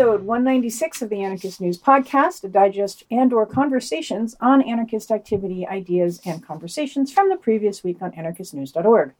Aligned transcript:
episode 0.00 0.22
196 0.22 1.02
of 1.02 1.10
the 1.10 1.22
Anarchist 1.22 1.60
News 1.60 1.76
Podcast, 1.78 2.42
a 2.42 2.48
digest 2.48 3.04
and 3.10 3.34
or 3.34 3.44
conversations 3.44 4.34
on 4.40 4.62
anarchist 4.62 5.10
activity, 5.10 5.66
ideas, 5.66 6.22
and 6.24 6.42
conversations 6.42 7.12
from 7.12 7.28
the 7.28 7.36
previous 7.36 7.84
week 7.84 8.00
on 8.00 8.12
anarchistnews.org. 8.12 9.12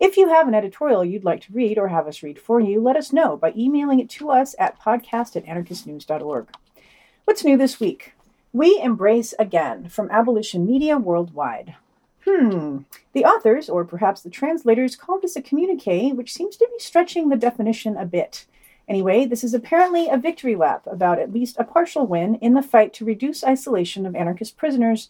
If 0.00 0.16
you 0.16 0.28
have 0.28 0.48
an 0.48 0.54
editorial 0.54 1.04
you'd 1.04 1.22
like 1.22 1.42
to 1.42 1.52
read 1.52 1.78
or 1.78 1.86
have 1.86 2.08
us 2.08 2.24
read 2.24 2.40
for 2.40 2.58
you, 2.58 2.80
let 2.80 2.96
us 2.96 3.12
know 3.12 3.36
by 3.36 3.52
emailing 3.56 4.00
it 4.00 4.10
to 4.10 4.32
us 4.32 4.56
at 4.58 4.80
podcast 4.80 5.36
at 5.36 5.46
anarchistnews.org. 5.46 6.48
What's 7.24 7.44
new 7.44 7.56
this 7.56 7.78
week? 7.78 8.14
We 8.52 8.80
Embrace 8.82 9.32
Again 9.38 9.88
from 9.88 10.10
Abolition 10.10 10.66
Media 10.66 10.98
Worldwide. 10.98 11.76
Hmm. 12.24 12.78
The 13.12 13.24
authors, 13.24 13.68
or 13.68 13.84
perhaps 13.84 14.22
the 14.22 14.30
translators, 14.30 14.96
called 14.96 15.22
this 15.22 15.36
a 15.36 15.40
communique, 15.40 16.10
which 16.10 16.32
seems 16.32 16.56
to 16.56 16.66
be 16.66 16.80
stretching 16.80 17.28
the 17.28 17.36
definition 17.36 17.96
a 17.96 18.04
bit. 18.04 18.44
Anyway, 18.88 19.24
this 19.24 19.42
is 19.42 19.52
apparently 19.52 20.08
a 20.08 20.16
victory 20.16 20.54
lap 20.54 20.86
about 20.86 21.18
at 21.18 21.32
least 21.32 21.56
a 21.58 21.64
partial 21.64 22.06
win 22.06 22.36
in 22.36 22.54
the 22.54 22.62
fight 22.62 22.92
to 22.94 23.04
reduce 23.04 23.42
isolation 23.42 24.06
of 24.06 24.14
anarchist 24.14 24.56
prisoners 24.56 25.08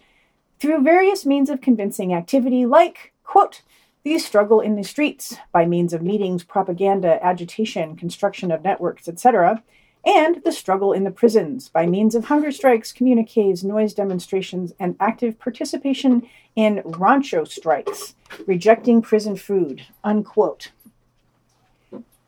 through 0.58 0.82
various 0.82 1.26
means 1.26 1.50
of 1.50 1.60
convincing 1.60 2.14
activity 2.14 2.64
like, 2.64 3.12
quote, 3.22 3.62
the 4.02 4.18
struggle 4.18 4.60
in 4.60 4.76
the 4.76 4.84
streets 4.84 5.36
by 5.52 5.66
means 5.66 5.92
of 5.92 6.00
meetings, 6.00 6.44
propaganda, 6.44 7.22
agitation, 7.24 7.96
construction 7.96 8.50
of 8.50 8.62
networks, 8.62 9.08
etc., 9.08 9.62
and 10.06 10.40
the 10.44 10.52
struggle 10.52 10.92
in 10.92 11.02
the 11.02 11.10
prisons 11.10 11.68
by 11.68 11.84
means 11.84 12.14
of 12.14 12.26
hunger 12.26 12.52
strikes, 12.52 12.92
communiques, 12.92 13.64
noise 13.64 13.92
demonstrations, 13.92 14.72
and 14.78 14.94
active 15.00 15.36
participation 15.40 16.26
in 16.54 16.80
rancho 16.84 17.42
strikes, 17.42 18.14
rejecting 18.46 19.02
prison 19.02 19.34
food, 19.34 19.84
unquote. 20.04 20.70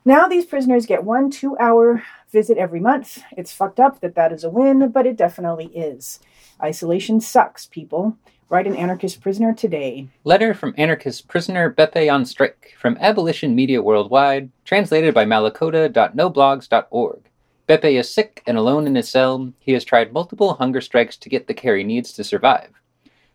Now 0.08 0.26
these 0.26 0.46
prisoners 0.46 0.86
get 0.86 1.04
one 1.04 1.30
two 1.30 1.54
hour 1.58 2.02
visit 2.32 2.56
every 2.56 2.80
month. 2.80 3.22
It's 3.36 3.52
fucked 3.52 3.78
up 3.78 4.00
that 4.00 4.14
that 4.14 4.32
is 4.32 4.42
a 4.42 4.48
win, 4.48 4.88
but 4.88 5.06
it 5.06 5.18
definitely 5.18 5.66
is. 5.66 6.18
Isolation 6.62 7.20
sucks, 7.20 7.66
people. 7.66 8.16
Write 8.48 8.66
an 8.66 8.74
anarchist 8.74 9.20
prisoner 9.20 9.52
today. 9.52 10.08
Letter 10.24 10.54
from 10.54 10.74
anarchist 10.78 11.28
prisoner 11.28 11.70
Beppe 11.70 12.10
on 12.10 12.24
strike 12.24 12.72
from 12.78 12.96
Abolition 13.02 13.54
Media 13.54 13.82
Worldwide, 13.82 14.50
translated 14.64 15.12
by 15.12 15.26
malacoda.noblogs.org. 15.26 17.20
Beppe 17.68 18.00
is 18.00 18.10
sick 18.10 18.42
and 18.46 18.56
alone 18.56 18.86
in 18.86 18.94
his 18.94 19.10
cell. 19.10 19.52
He 19.58 19.72
has 19.72 19.84
tried 19.84 20.14
multiple 20.14 20.54
hunger 20.54 20.80
strikes 20.80 21.18
to 21.18 21.28
get 21.28 21.48
the 21.48 21.52
care 21.52 21.76
he 21.76 21.84
needs 21.84 22.14
to 22.14 22.24
survive. 22.24 22.70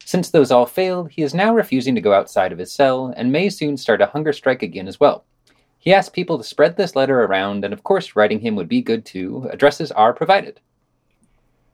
Since 0.06 0.32
those 0.32 0.50
all 0.50 0.66
failed, 0.66 1.12
he 1.12 1.22
is 1.22 1.36
now 1.36 1.54
refusing 1.54 1.94
to 1.94 2.02
go 2.02 2.14
outside 2.14 2.52
of 2.52 2.58
his 2.58 2.72
cell 2.72 3.14
and 3.16 3.32
may 3.32 3.50
soon 3.50 3.78
start 3.78 4.02
a 4.02 4.08
hunger 4.08 4.34
strike 4.34 4.64
again 4.64 4.88
as 4.88 5.00
well. 5.00 5.24
He 5.84 5.94
asked 5.94 6.14
people 6.14 6.38
to 6.38 6.46
spread 6.46 6.78
this 6.78 6.96
letter 6.96 7.24
around, 7.24 7.66
and 7.66 7.74
of 7.74 7.84
course, 7.84 8.16
writing 8.16 8.40
him 8.40 8.56
would 8.56 8.70
be 8.70 8.82
good 8.82 9.04
too. 9.04 9.50
Addresses 9.52 9.92
are 9.92 10.14
provided. 10.14 10.62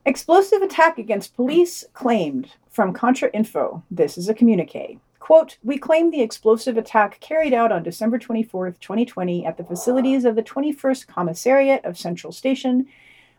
Explosive 0.04 0.64
attack 0.64 0.98
against 0.98 1.36
police 1.36 1.86
claimed 1.94 2.54
from 2.72 2.92
Contra 2.92 3.30
Info. 3.36 3.84
This 3.92 4.18
is 4.18 4.28
a 4.28 4.34
communique. 4.34 4.98
Quote, 5.20 5.60
we 5.64 5.78
claim 5.78 6.10
the 6.10 6.24
explosive 6.24 6.76
attack 6.76 7.20
carried 7.20 7.54
out 7.54 7.72
on 7.72 7.84
December 7.84 8.18
24th, 8.18 8.80
2020, 8.80 9.46
at 9.46 9.58
the 9.58 9.64
facilities 9.64 10.26
of 10.26 10.36
the 10.36 10.42
21st 10.42 11.06
Commissariat 11.06 11.86
of 11.86 11.96
Central 11.96 12.34
Station, 12.34 12.88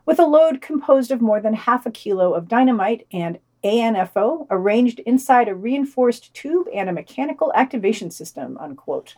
with 0.05 0.19
a 0.19 0.25
load 0.25 0.61
composed 0.61 1.11
of 1.11 1.19
more 1.19 1.41
than 1.41 1.53
half 1.53 1.85
a 1.85 1.91
kilo 1.91 2.33
of 2.33 2.47
dynamite 2.47 3.05
and 3.11 3.39
ANFO 3.65 4.47
arranged 4.49 4.99
inside 5.01 5.49
a 5.49 5.53
reinforced 5.53 6.33
tube 6.33 6.67
and 6.73 6.89
a 6.89 6.93
mechanical 6.93 7.51
activation 7.55 8.09
system, 8.09 8.57
unquote. 8.57 9.17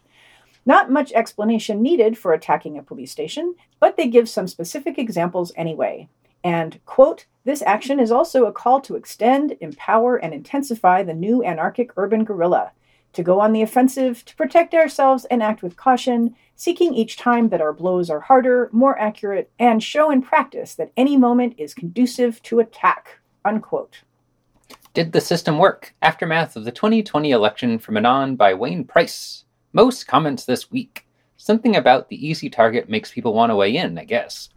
Not 0.66 0.92
much 0.92 1.12
explanation 1.12 1.82
needed 1.82 2.18
for 2.18 2.34
attacking 2.34 2.78
a 2.78 2.84
police 2.84 3.12
station, 3.12 3.56
but 3.80 3.98
they 3.98 4.08
give 4.08 4.30
some 4.30 4.48
specific 4.48 4.98
examples 4.98 5.52
anyway. 5.56 6.08
And, 6.44 6.80
quote, 6.86 7.26
this 7.46 7.62
action 7.62 8.00
is 8.00 8.12
also 8.12 8.46
a 8.46 8.52
call 8.52 8.82
to 8.82 8.96
extend, 8.96 9.58
empower, 9.60 10.18
and 10.18 10.34
intensify 10.34 11.04
the 11.04 11.14
new 11.14 11.44
anarchic 11.44 11.92
urban 11.98 12.24
guerrilla, 12.24 12.72
to 13.14 13.24
go 13.24 13.40
on 13.40 13.54
the 13.54 13.62
offensive, 13.62 14.26
to 14.26 14.36
protect 14.36 14.74
ourselves 14.74 15.26
and 15.26 15.44
act 15.44 15.62
with 15.62 15.78
caution, 15.78 16.36
seeking 16.56 16.94
each 16.94 17.18
time 17.18 17.50
that 17.50 17.62
our 17.62 17.74
blows 17.74 18.10
are 18.10 18.22
harder, 18.22 18.70
more 18.72 18.98
accurate, 19.00 19.52
and 19.60 19.84
show 19.84 20.10
in 20.10 20.22
practice 20.22 20.76
that 20.76 20.92
any 20.98 21.16
moment 21.16 21.56
is 21.58 21.74
conducive 21.74 22.42
to 22.44 22.60
attack, 22.60 23.20
unquote. 23.46 24.02
Did 24.94 25.12
the 25.12 25.22
system 25.22 25.58
work? 25.58 25.94
Aftermath 26.02 26.56
of 26.56 26.66
the 26.66 26.72
2020 26.72 27.32
election 27.32 27.80
from 27.80 27.98
Anon 27.98 28.36
by 28.36 28.54
Wayne 28.54 28.84
Price. 28.84 29.43
Most 29.76 30.06
comments 30.06 30.46
this 30.46 30.70
week. 30.70 31.08
Something 31.36 31.76
about 31.76 32.08
the 32.08 32.28
easy 32.28 32.48
target 32.48 32.90
makes 32.90 33.12
people 33.12 33.34
want 33.34 33.50
to 33.50 33.56
weigh 33.56 33.76
in, 33.76 33.98
I 33.98 34.04
guess. 34.04 34.50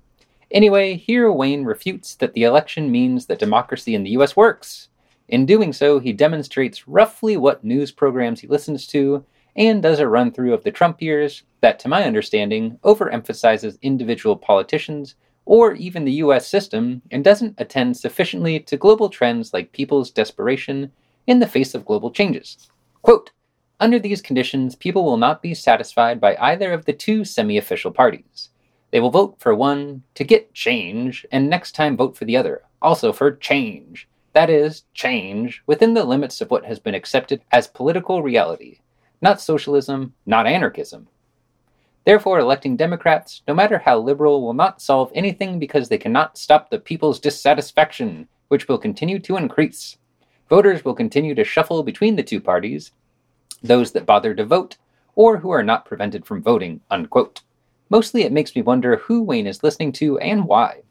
Anyway, 0.51 0.95
here 0.95 1.33
Wayne 1.33 1.65
refutes 1.65 2.15
that 2.17 2.35
the 2.35 2.45
election 2.45 2.91
means 2.93 3.25
that 3.27 3.39
democracy 3.39 3.95
in 3.95 4.03
the 4.03 4.11
US 4.11 4.37
works. 4.37 4.89
In 5.27 5.47
doing 5.47 5.73
so, 5.73 5.99
he 5.99 6.13
demonstrates 6.13 6.87
roughly 6.87 7.39
what 7.39 7.65
news 7.65 7.91
programs 7.91 8.41
he 8.41 8.47
listens 8.47 8.87
to 8.89 9.25
and 9.57 9.83
does 9.83 10.01
a 10.01 10.07
run 10.07 10.33
through 10.33 10.53
of 10.53 10.65
the 10.65 10.71
Trump 10.71 11.01
years 11.01 11.45
that, 11.63 11.79
to 11.79 11.89
my 11.89 12.05
understanding, 12.05 12.79
overemphasizes 12.85 13.81
individual 13.81 14.37
politicians 14.37 15.15
or 15.47 15.73
even 15.73 16.05
the 16.05 16.21
US 16.25 16.47
system 16.47 17.01
and 17.11 17.25
doesn't 17.25 17.55
attend 17.57 17.97
sufficiently 17.97 18.61
to 18.61 18.77
global 18.77 19.09
trends 19.09 19.55
like 19.55 19.73
people's 19.73 20.11
desperation 20.11 20.93
in 21.27 21.39
the 21.39 21.49
face 21.49 21.75
of 21.75 21.87
global 21.87 22.11
changes. 22.11 22.69
Quote, 23.01 23.31
under 23.79 23.99
these 23.99 24.23
conditions, 24.23 24.75
people 24.75 25.05
will 25.05 25.19
not 25.19 25.43
be 25.43 25.55
satisfied 25.55 26.21
by 26.21 26.37
either 26.37 26.73
of 26.73 26.85
the 26.85 26.93
two 26.93 27.25
semi 27.25 27.59
official 27.59 27.91
parties. 27.91 28.51
They 28.91 29.01
will 29.01 29.11
vote 29.11 29.37
for 29.39 29.55
one 29.55 30.03
to 30.15 30.25
get 30.25 30.55
change, 30.55 31.27
and 31.31 31.51
next 31.51 31.73
time 31.73 31.97
vote 31.97 32.17
for 32.17 32.25
the 32.25 32.37
other, 32.37 32.63
also 32.81 33.13
for 33.13 33.37
change. 33.37 34.09
That 34.33 34.49
is, 34.49 34.85
change 34.95 35.63
within 35.67 35.95
the 35.95 36.05
limits 36.05 36.41
of 36.41 36.51
what 36.51 36.65
has 36.65 36.79
been 36.79 36.95
accepted 36.95 37.43
as 37.53 37.69
political 37.69 38.23
reality. 38.23 38.81
Not 39.21 39.41
socialism, 39.41 40.15
not 40.25 40.47
anarchism. 40.47 41.09
Therefore, 42.07 42.39
electing 42.39 42.77
Democrats, 42.77 43.43
no 43.49 43.55
matter 43.55 43.79
how 43.79 43.99
liberal, 43.99 44.43
will 44.43 44.55
not 44.55 44.81
solve 44.81 45.11
anything 45.15 45.59
because 45.59 45.89
they 45.89 45.99
cannot 45.99 46.39
stop 46.39 46.71
the 46.71 46.79
people's 46.79 47.19
dissatisfaction, 47.19 48.29
which 48.49 48.69
will 48.69 48.79
continue 48.79 49.19
to 49.19 49.37
increase. 49.37 49.97
Voters 50.49 50.85
will 50.85 50.95
continue 50.95 51.35
to 51.35 51.45
shuffle 51.45 51.83
between 51.83 52.15
the 52.15 52.23
two 52.23 52.41
parties, 52.41 52.93
those 53.63 53.93
that 53.93 54.07
bother 54.07 54.35
to 54.35 54.45
vote, 54.45 54.77
or 55.15 55.39
who 55.39 55.51
are 55.51 55.63
not 55.63 55.85
prevented 55.85 56.25
from 56.27 56.43
voting, 56.43 56.81
unquote. 56.91 57.43
Mostly 57.89 58.23
it 58.23 58.33
makes 58.33 58.55
me 58.55 58.63
wonder 58.63 58.97
who 58.97 59.23
Wayne 59.23 59.47
is 59.47 59.63
listening 59.63 59.93
to 59.93 60.19
and 60.19 60.47
why. 60.47 60.83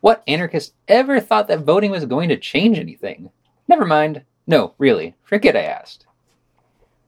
What 0.00 0.22
anarchist 0.26 0.74
ever 0.88 1.20
thought 1.20 1.48
that 1.48 1.60
voting 1.60 1.90
was 1.90 2.04
going 2.04 2.28
to 2.28 2.36
change 2.36 2.78
anything? 2.78 3.30
Never 3.68 3.84
mind. 3.84 4.22
No, 4.46 4.74
really, 4.78 5.14
forget 5.22 5.56
I 5.56 5.62
asked. 5.62 6.06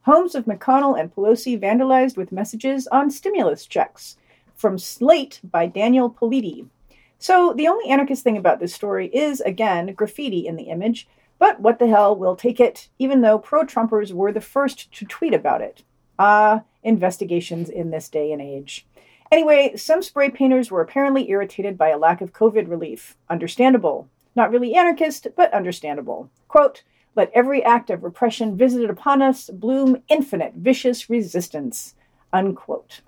Homes 0.03 0.35
of 0.35 0.45
McConnell 0.45 0.99
and 0.99 1.15
Pelosi 1.15 1.59
vandalized 1.59 2.17
with 2.17 2.31
messages 2.31 2.87
on 2.89 3.11
stimulus 3.11 3.67
checks. 3.67 4.17
From 4.55 4.79
Slate 4.79 5.41
by 5.43 5.67
Daniel 5.67 6.11
Politi. 6.11 6.67
So, 7.19 7.55
the 7.55 7.69
only 7.69 7.91
anarchist 7.91 8.23
thing 8.23 8.37
about 8.37 8.61
this 8.61 8.75
story 8.75 9.09
is, 9.09 9.41
again, 9.41 9.95
graffiti 9.95 10.47
in 10.47 10.57
the 10.57 10.65
image, 10.65 11.09
but 11.39 11.61
what 11.61 11.79
the 11.79 11.89
hell, 11.89 12.17
we'll 12.17 12.37
take 12.37 12.61
it, 12.61 12.89
even 12.99 13.21
though 13.21 13.39
pro 13.39 13.65
Trumpers 13.65 14.13
were 14.13 14.33
the 14.33 14.41
first 14.41 14.93
to 14.93 15.05
tweet 15.05 15.35
about 15.35 15.61
it. 15.61 15.83
Ah, 16.19 16.63
investigations 16.83 17.69
in 17.69 17.91
this 17.91 18.09
day 18.09 18.33
and 18.33 18.41
age. 18.41 18.87
Anyway, 19.33 19.75
some 19.77 20.03
spray 20.03 20.31
painters 20.31 20.71
were 20.71 20.81
apparently 20.81 21.29
irritated 21.31 21.77
by 21.77 21.89
a 21.89 21.99
lack 21.99 22.21
of 22.21 22.33
COVID 22.33 22.69
relief. 22.69 23.17
Understandable. 23.29 24.09
Not 24.37 24.51
really 24.51 24.75
anarchist, 24.75 25.27
but 25.37 25.53
understandable. 25.53 26.31
Quote, 26.49 26.83
let 27.17 27.31
every 27.33 27.63
act 27.63 27.91
of 27.91 28.03
repression 28.03 28.57
visited 28.57 28.91
upon 28.91 29.23
us 29.23 29.49
bloom 29.49 30.03
infinite 30.09 30.55
vicious 30.55 31.09
resistance. 31.09 31.95
Unquote. 32.33 33.01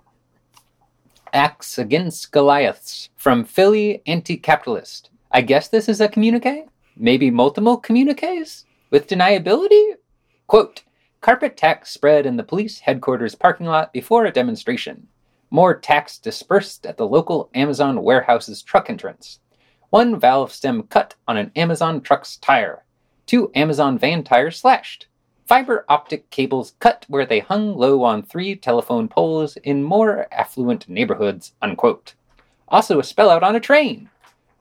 Acts 1.33 1.77
Against 1.77 2.31
Goliaths 2.31 3.09
from 3.17 3.43
Philly 3.43 4.01
Anti 4.07 4.37
Capitalist. 4.37 5.09
I 5.31 5.41
guess 5.41 5.67
this 5.67 5.89
is 5.89 5.99
a 5.99 6.07
communique? 6.07 6.65
Maybe 6.99 7.29
multiple 7.29 7.77
communiques 7.77 8.65
with 8.89 9.07
deniability? 9.07 9.93
Quote, 10.47 10.83
carpet 11.21 11.55
tacks 11.55 11.91
spread 11.91 12.25
in 12.25 12.37
the 12.37 12.43
police 12.43 12.79
headquarters 12.79 13.35
parking 13.35 13.67
lot 13.67 13.93
before 13.93 14.25
a 14.25 14.31
demonstration. 14.31 15.07
More 15.51 15.77
tacks 15.77 16.17
dispersed 16.17 16.87
at 16.87 16.97
the 16.97 17.07
local 17.07 17.51
Amazon 17.53 18.01
warehouse's 18.01 18.63
truck 18.63 18.89
entrance. 18.89 19.39
One 19.91 20.19
valve 20.19 20.51
stem 20.51 20.83
cut 20.83 21.13
on 21.27 21.37
an 21.37 21.51
Amazon 21.55 22.01
truck's 22.01 22.37
tire. 22.37 22.83
Two 23.27 23.51
Amazon 23.53 23.99
van 23.99 24.23
tires 24.23 24.57
slashed. 24.57 25.05
Fiber 25.45 25.85
optic 25.87 26.31
cables 26.31 26.73
cut 26.79 27.05
where 27.07 27.27
they 27.27 27.39
hung 27.39 27.77
low 27.77 28.03
on 28.03 28.23
three 28.23 28.55
telephone 28.55 29.07
poles 29.07 29.55
in 29.57 29.83
more 29.83 30.27
affluent 30.31 30.89
neighborhoods, 30.89 31.53
unquote. 31.61 32.15
Also 32.67 32.99
a 32.99 33.03
spell 33.03 33.29
out 33.29 33.43
on 33.43 33.55
a 33.55 33.59
train. 33.59 34.09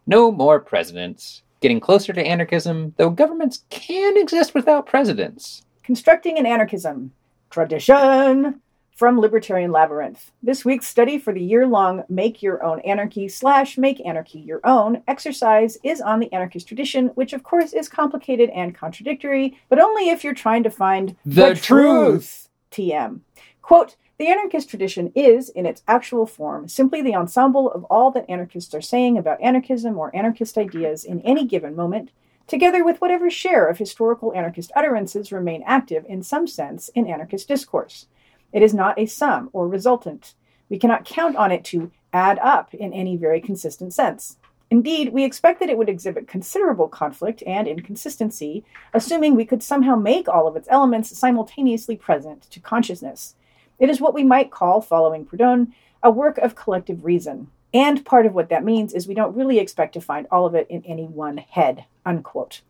No 0.06 0.30
more 0.30 0.60
presidents 0.60 1.42
getting 1.66 1.80
closer 1.80 2.12
to 2.12 2.24
anarchism, 2.24 2.94
though 2.96 3.10
governments 3.10 3.64
can 3.70 4.16
exist 4.16 4.54
without 4.54 4.86
presidents. 4.86 5.62
Constructing 5.82 6.38
an 6.38 6.46
anarchism. 6.46 7.10
Tradition. 7.50 8.60
from 8.94 9.18
Libertarian 9.18 9.72
Labyrinth. 9.72 10.30
This 10.44 10.64
week's 10.64 10.86
study 10.86 11.18
for 11.18 11.32
the 11.32 11.42
year 11.42 11.66
long 11.66 12.04
Make 12.08 12.40
Your 12.40 12.62
Own 12.64 12.78
Anarchy 12.80 13.28
slash 13.28 13.76
Make 13.76 14.00
Anarchy 14.06 14.38
Your 14.38 14.60
Own 14.62 15.02
exercise 15.08 15.76
is 15.82 16.00
on 16.00 16.20
the 16.20 16.32
anarchist 16.32 16.68
tradition, 16.68 17.08
which 17.08 17.32
of 17.32 17.42
course 17.42 17.72
is 17.72 17.88
complicated 17.88 18.48
and 18.50 18.72
contradictory, 18.72 19.58
but 19.68 19.80
only 19.80 20.08
if 20.10 20.22
you're 20.22 20.34
trying 20.34 20.62
to 20.62 20.70
find 20.70 21.16
The 21.26 21.54
truth. 21.56 22.48
TM. 22.70 23.20
Quote, 23.60 23.96
the 24.18 24.28
anarchist 24.28 24.70
tradition 24.70 25.12
is, 25.14 25.50
in 25.50 25.66
its 25.66 25.82
actual 25.86 26.26
form, 26.26 26.68
simply 26.68 27.02
the 27.02 27.14
ensemble 27.14 27.70
of 27.70 27.84
all 27.84 28.10
that 28.12 28.28
anarchists 28.30 28.74
are 28.74 28.80
saying 28.80 29.18
about 29.18 29.40
anarchism 29.42 29.98
or 29.98 30.14
anarchist 30.16 30.56
ideas 30.56 31.04
in 31.04 31.20
any 31.20 31.44
given 31.44 31.76
moment, 31.76 32.10
together 32.46 32.82
with 32.82 33.00
whatever 33.00 33.28
share 33.28 33.66
of 33.66 33.76
historical 33.76 34.32
anarchist 34.34 34.72
utterances 34.74 35.32
remain 35.32 35.62
active 35.66 36.06
in 36.08 36.22
some 36.22 36.46
sense 36.46 36.88
in 36.94 37.06
anarchist 37.06 37.46
discourse. 37.46 38.06
It 38.52 38.62
is 38.62 38.72
not 38.72 38.98
a 38.98 39.04
sum 39.04 39.50
or 39.52 39.68
resultant. 39.68 40.34
We 40.70 40.78
cannot 40.78 41.04
count 41.04 41.36
on 41.36 41.52
it 41.52 41.64
to 41.66 41.90
add 42.12 42.38
up 42.38 42.72
in 42.72 42.94
any 42.94 43.16
very 43.16 43.40
consistent 43.40 43.92
sense. 43.92 44.38
Indeed, 44.70 45.12
we 45.12 45.24
expect 45.24 45.60
that 45.60 45.68
it 45.68 45.76
would 45.76 45.88
exhibit 45.88 46.26
considerable 46.26 46.88
conflict 46.88 47.42
and 47.46 47.68
inconsistency, 47.68 48.64
assuming 48.94 49.34
we 49.34 49.44
could 49.44 49.62
somehow 49.62 49.94
make 49.94 50.26
all 50.28 50.48
of 50.48 50.56
its 50.56 50.68
elements 50.70 51.16
simultaneously 51.16 51.96
present 51.96 52.42
to 52.50 52.60
consciousness. 52.60 53.34
It 53.78 53.90
is 53.90 54.00
what 54.00 54.14
we 54.14 54.24
might 54.24 54.50
call, 54.50 54.80
following 54.80 55.24
Proudhon, 55.24 55.72
a 56.02 56.10
work 56.10 56.38
of 56.38 56.54
collective 56.54 57.04
reason. 57.04 57.48
And 57.74 58.04
part 58.04 58.26
of 58.26 58.34
what 58.34 58.48
that 58.48 58.64
means 58.64 58.94
is 58.94 59.06
we 59.06 59.14
don't 59.14 59.36
really 59.36 59.58
expect 59.58 59.92
to 59.94 60.00
find 60.00 60.26
all 60.30 60.46
of 60.46 60.54
it 60.54 60.66
in 60.70 60.84
any 60.84 61.04
one 61.04 61.38
head. 61.38 61.84
Unquote. 62.04 62.62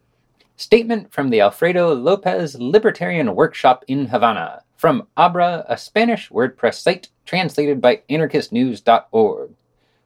Statement 0.57 1.13
from 1.13 1.29
the 1.31 1.41
Alfredo 1.41 1.95
Lopez 1.95 2.59
Libertarian 2.59 3.35
Workshop 3.35 3.85
in 3.87 4.07
Havana 4.07 4.63
from 4.77 5.07
Abra, 5.17 5.65
a 5.69 5.77
Spanish 5.77 6.31
WordPress 6.31 6.81
site 6.81 7.09
translated 7.25 7.81
by 7.81 8.03
anarchistnews.org. 8.11 9.51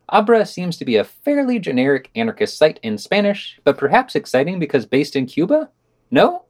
Abra 0.09 0.45
seems 0.45 0.77
to 0.77 0.85
be 0.85 0.97
a 0.97 1.05
fairly 1.05 1.59
generic 1.61 2.11
anarchist 2.17 2.59
site 2.59 2.81
in 2.83 2.99
Spanish, 2.99 3.61
but 3.63 3.79
perhaps 3.79 4.17
exciting 4.17 4.59
because 4.59 4.87
based 4.87 5.15
in 5.15 5.27
Cuba? 5.27 5.71
No? 6.11 6.45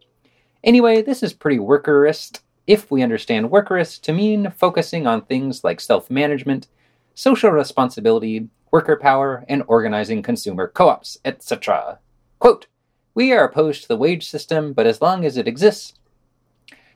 Anyway, 0.65 1.03
this 1.03 1.23
is 1.23 1.33
pretty 1.33 1.59
workerist, 1.59 2.41
if 2.67 2.91
we 2.91 3.03
understand 3.03 3.51
workerist 3.51 4.03
to 4.03 4.13
mean 4.13 4.53
focusing 4.57 5.07
on 5.07 5.23
things 5.23 5.65
like 5.65 5.81
self 5.81 6.11
management, 6.11 6.69
social 7.15 7.51
responsibility, 7.51 8.49
worker 8.71 8.97
power, 8.97 9.45
and 9.49 9.63
organizing 9.67 10.23
consumer 10.23 10.69
co 10.69 10.89
ops, 10.89 11.19
etc. 11.25 11.99
Quote 12.39 12.67
We 13.15 13.33
are 13.33 13.45
opposed 13.45 13.83
to 13.83 13.89
the 13.89 13.97
wage 13.97 14.29
system, 14.29 14.73
but 14.73 14.87
as 14.87 15.01
long 15.01 15.25
as 15.25 15.37
it 15.37 15.49
exists, 15.49 15.95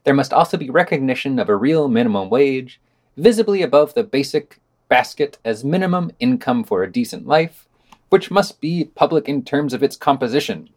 there 0.04 0.14
must 0.14 0.32
also 0.32 0.56
be 0.56 0.70
recognition 0.70 1.38
of 1.38 1.48
a 1.48 1.56
real 1.56 1.88
minimum 1.88 2.30
wage, 2.30 2.80
visibly 3.16 3.62
above 3.62 3.94
the 3.94 4.04
basic 4.04 4.60
basket 4.88 5.38
as 5.44 5.64
minimum 5.64 6.12
income 6.20 6.62
for 6.62 6.82
a 6.82 6.92
decent 6.92 7.26
life, 7.26 7.66
which 8.10 8.30
must 8.30 8.60
be 8.60 8.84
public 8.94 9.28
in 9.28 9.42
terms 9.42 9.72
of 9.72 9.82
its 9.82 9.96
composition, 9.96 10.68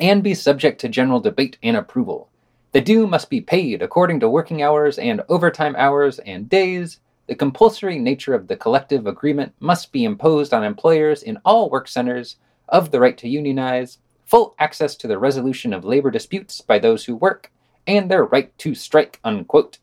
and 0.00 0.22
be 0.22 0.34
subject 0.34 0.80
to 0.80 0.88
general 0.88 1.20
debate 1.20 1.58
and 1.62 1.76
approval. 1.76 2.30
The 2.78 2.84
due 2.84 3.08
must 3.08 3.28
be 3.28 3.40
paid 3.40 3.82
according 3.82 4.20
to 4.20 4.30
working 4.30 4.62
hours 4.62 5.00
and 5.00 5.20
overtime 5.28 5.74
hours 5.76 6.20
and 6.20 6.48
days. 6.48 7.00
The 7.26 7.34
compulsory 7.34 7.98
nature 7.98 8.34
of 8.34 8.46
the 8.46 8.54
collective 8.54 9.04
agreement 9.04 9.52
must 9.58 9.90
be 9.90 10.04
imposed 10.04 10.54
on 10.54 10.62
employers 10.62 11.24
in 11.24 11.40
all 11.44 11.70
work 11.70 11.88
centers 11.88 12.36
of 12.68 12.92
the 12.92 13.00
right 13.00 13.18
to 13.18 13.28
unionize, 13.28 13.98
full 14.24 14.54
access 14.60 14.94
to 14.94 15.08
the 15.08 15.18
resolution 15.18 15.72
of 15.72 15.84
labor 15.84 16.12
disputes 16.12 16.60
by 16.60 16.78
those 16.78 17.04
who 17.04 17.16
work, 17.16 17.50
and 17.88 18.08
their 18.08 18.24
right 18.24 18.56
to 18.58 18.76
strike. 18.76 19.18
Unquote. 19.24 19.78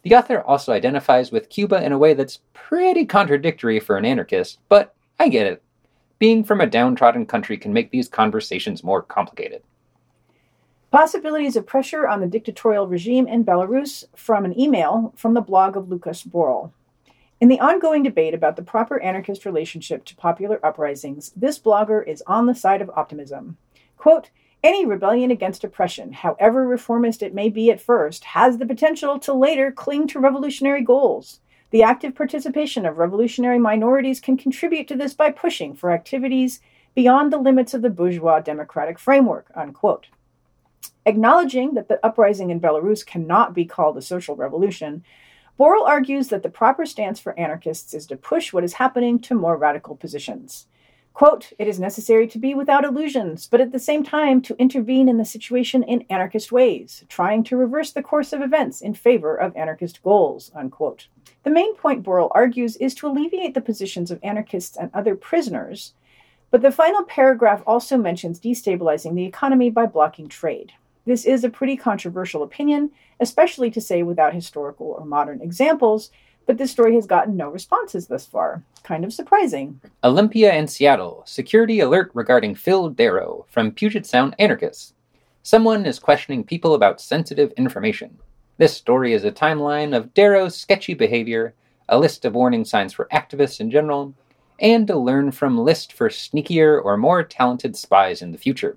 The 0.00 0.14
author 0.14 0.40
also 0.40 0.72
identifies 0.72 1.30
with 1.30 1.50
Cuba 1.50 1.84
in 1.84 1.92
a 1.92 1.98
way 1.98 2.14
that's 2.14 2.40
pretty 2.54 3.04
contradictory 3.04 3.78
for 3.78 3.98
an 3.98 4.06
anarchist, 4.06 4.58
but 4.70 4.94
I 5.18 5.28
get 5.28 5.46
it. 5.46 5.62
Being 6.18 6.44
from 6.44 6.62
a 6.62 6.66
downtrodden 6.66 7.26
country 7.26 7.58
can 7.58 7.74
make 7.74 7.90
these 7.90 8.08
conversations 8.08 8.82
more 8.82 9.02
complicated. 9.02 9.62
Possibilities 10.90 11.54
of 11.54 11.66
pressure 11.66 12.08
on 12.08 12.20
the 12.22 12.26
dictatorial 12.26 12.86
regime 12.86 13.28
in 13.28 13.44
Belarus 13.44 14.04
from 14.16 14.46
an 14.46 14.58
email 14.58 15.12
from 15.16 15.34
the 15.34 15.42
blog 15.42 15.76
of 15.76 15.90
Lucas 15.90 16.22
Borel. 16.22 16.72
In 17.42 17.48
the 17.48 17.60
ongoing 17.60 18.02
debate 18.02 18.32
about 18.32 18.56
the 18.56 18.62
proper 18.62 18.98
anarchist 19.00 19.44
relationship 19.44 20.06
to 20.06 20.16
popular 20.16 20.64
uprisings, 20.64 21.30
this 21.36 21.58
blogger 21.58 22.06
is 22.06 22.22
on 22.26 22.46
the 22.46 22.54
side 22.54 22.80
of 22.80 22.90
optimism. 22.96 23.58
Quote, 23.98 24.30
any 24.64 24.86
rebellion 24.86 25.30
against 25.30 25.62
oppression, 25.62 26.10
however 26.10 26.66
reformist 26.66 27.22
it 27.22 27.34
may 27.34 27.50
be 27.50 27.70
at 27.70 27.82
first, 27.82 28.24
has 28.24 28.56
the 28.56 28.66
potential 28.66 29.18
to 29.18 29.34
later 29.34 29.70
cling 29.70 30.06
to 30.08 30.18
revolutionary 30.18 30.82
goals. 30.82 31.40
The 31.70 31.82
active 31.82 32.14
participation 32.14 32.86
of 32.86 32.96
revolutionary 32.96 33.58
minorities 33.58 34.20
can 34.20 34.38
contribute 34.38 34.88
to 34.88 34.96
this 34.96 35.12
by 35.12 35.32
pushing 35.32 35.74
for 35.74 35.92
activities 35.92 36.60
beyond 36.94 37.30
the 37.30 37.36
limits 37.36 37.74
of 37.74 37.82
the 37.82 37.90
bourgeois 37.90 38.40
democratic 38.40 38.98
framework. 38.98 39.50
Unquote. 39.54 40.06
Acknowledging 41.08 41.72
that 41.72 41.88
the 41.88 42.04
uprising 42.04 42.50
in 42.50 42.60
Belarus 42.60 43.04
cannot 43.04 43.54
be 43.54 43.64
called 43.64 43.96
a 43.96 44.02
social 44.02 44.36
revolution, 44.36 45.02
Borel 45.56 45.84
argues 45.84 46.28
that 46.28 46.42
the 46.42 46.50
proper 46.50 46.84
stance 46.84 47.18
for 47.18 47.36
anarchists 47.38 47.94
is 47.94 48.04
to 48.08 48.16
push 48.16 48.52
what 48.52 48.62
is 48.62 48.74
happening 48.74 49.18
to 49.20 49.34
more 49.34 49.56
radical 49.56 49.96
positions. 49.96 50.66
Quote, 51.14 51.54
it 51.58 51.66
is 51.66 51.80
necessary 51.80 52.28
to 52.28 52.38
be 52.38 52.52
without 52.52 52.84
illusions, 52.84 53.48
but 53.50 53.58
at 53.62 53.72
the 53.72 53.78
same 53.78 54.04
time 54.04 54.42
to 54.42 54.56
intervene 54.58 55.08
in 55.08 55.16
the 55.16 55.24
situation 55.24 55.82
in 55.82 56.04
anarchist 56.10 56.52
ways, 56.52 57.06
trying 57.08 57.42
to 57.44 57.56
reverse 57.56 57.90
the 57.90 58.02
course 58.02 58.34
of 58.34 58.42
events 58.42 58.82
in 58.82 58.92
favor 58.92 59.34
of 59.34 59.56
anarchist 59.56 60.02
goals, 60.02 60.52
unquote. 60.54 61.08
The 61.42 61.48
main 61.48 61.74
point 61.76 62.02
Borel 62.02 62.30
argues 62.34 62.76
is 62.76 62.94
to 62.96 63.08
alleviate 63.08 63.54
the 63.54 63.62
positions 63.62 64.10
of 64.10 64.20
anarchists 64.22 64.76
and 64.76 64.90
other 64.92 65.16
prisoners, 65.16 65.94
but 66.50 66.60
the 66.60 66.70
final 66.70 67.02
paragraph 67.04 67.62
also 67.66 67.96
mentions 67.96 68.38
destabilizing 68.38 69.14
the 69.14 69.24
economy 69.24 69.70
by 69.70 69.86
blocking 69.86 70.28
trade. 70.28 70.74
This 71.08 71.24
is 71.24 71.42
a 71.42 71.48
pretty 71.48 71.78
controversial 71.78 72.42
opinion, 72.42 72.90
especially 73.18 73.70
to 73.70 73.80
say 73.80 74.02
without 74.02 74.34
historical 74.34 74.88
or 74.88 75.06
modern 75.06 75.40
examples, 75.40 76.10
but 76.44 76.58
this 76.58 76.70
story 76.70 76.96
has 76.96 77.06
gotten 77.06 77.34
no 77.34 77.48
responses 77.48 78.08
thus 78.08 78.26
far. 78.26 78.62
Kind 78.82 79.06
of 79.06 79.14
surprising. 79.14 79.80
Olympia 80.04 80.52
and 80.52 80.68
Seattle. 80.68 81.22
Security 81.24 81.80
alert 81.80 82.10
regarding 82.12 82.54
Phil 82.54 82.90
Darrow 82.90 83.46
from 83.48 83.72
Puget 83.72 84.04
Sound 84.04 84.36
Anarchists. 84.38 84.92
Someone 85.42 85.86
is 85.86 85.98
questioning 85.98 86.44
people 86.44 86.74
about 86.74 87.00
sensitive 87.00 87.52
information. 87.52 88.18
This 88.58 88.76
story 88.76 89.14
is 89.14 89.24
a 89.24 89.32
timeline 89.32 89.96
of 89.96 90.12
Darrow's 90.12 90.58
sketchy 90.58 90.92
behavior, 90.92 91.54
a 91.88 91.98
list 91.98 92.26
of 92.26 92.34
warning 92.34 92.66
signs 92.66 92.92
for 92.92 93.08
activists 93.10 93.60
in 93.60 93.70
general, 93.70 94.12
and 94.60 94.90
a 94.90 94.98
learn 94.98 95.30
from 95.30 95.56
list 95.56 95.90
for 95.90 96.10
sneakier 96.10 96.78
or 96.84 96.98
more 96.98 97.22
talented 97.22 97.76
spies 97.76 98.20
in 98.20 98.30
the 98.30 98.36
future. 98.36 98.76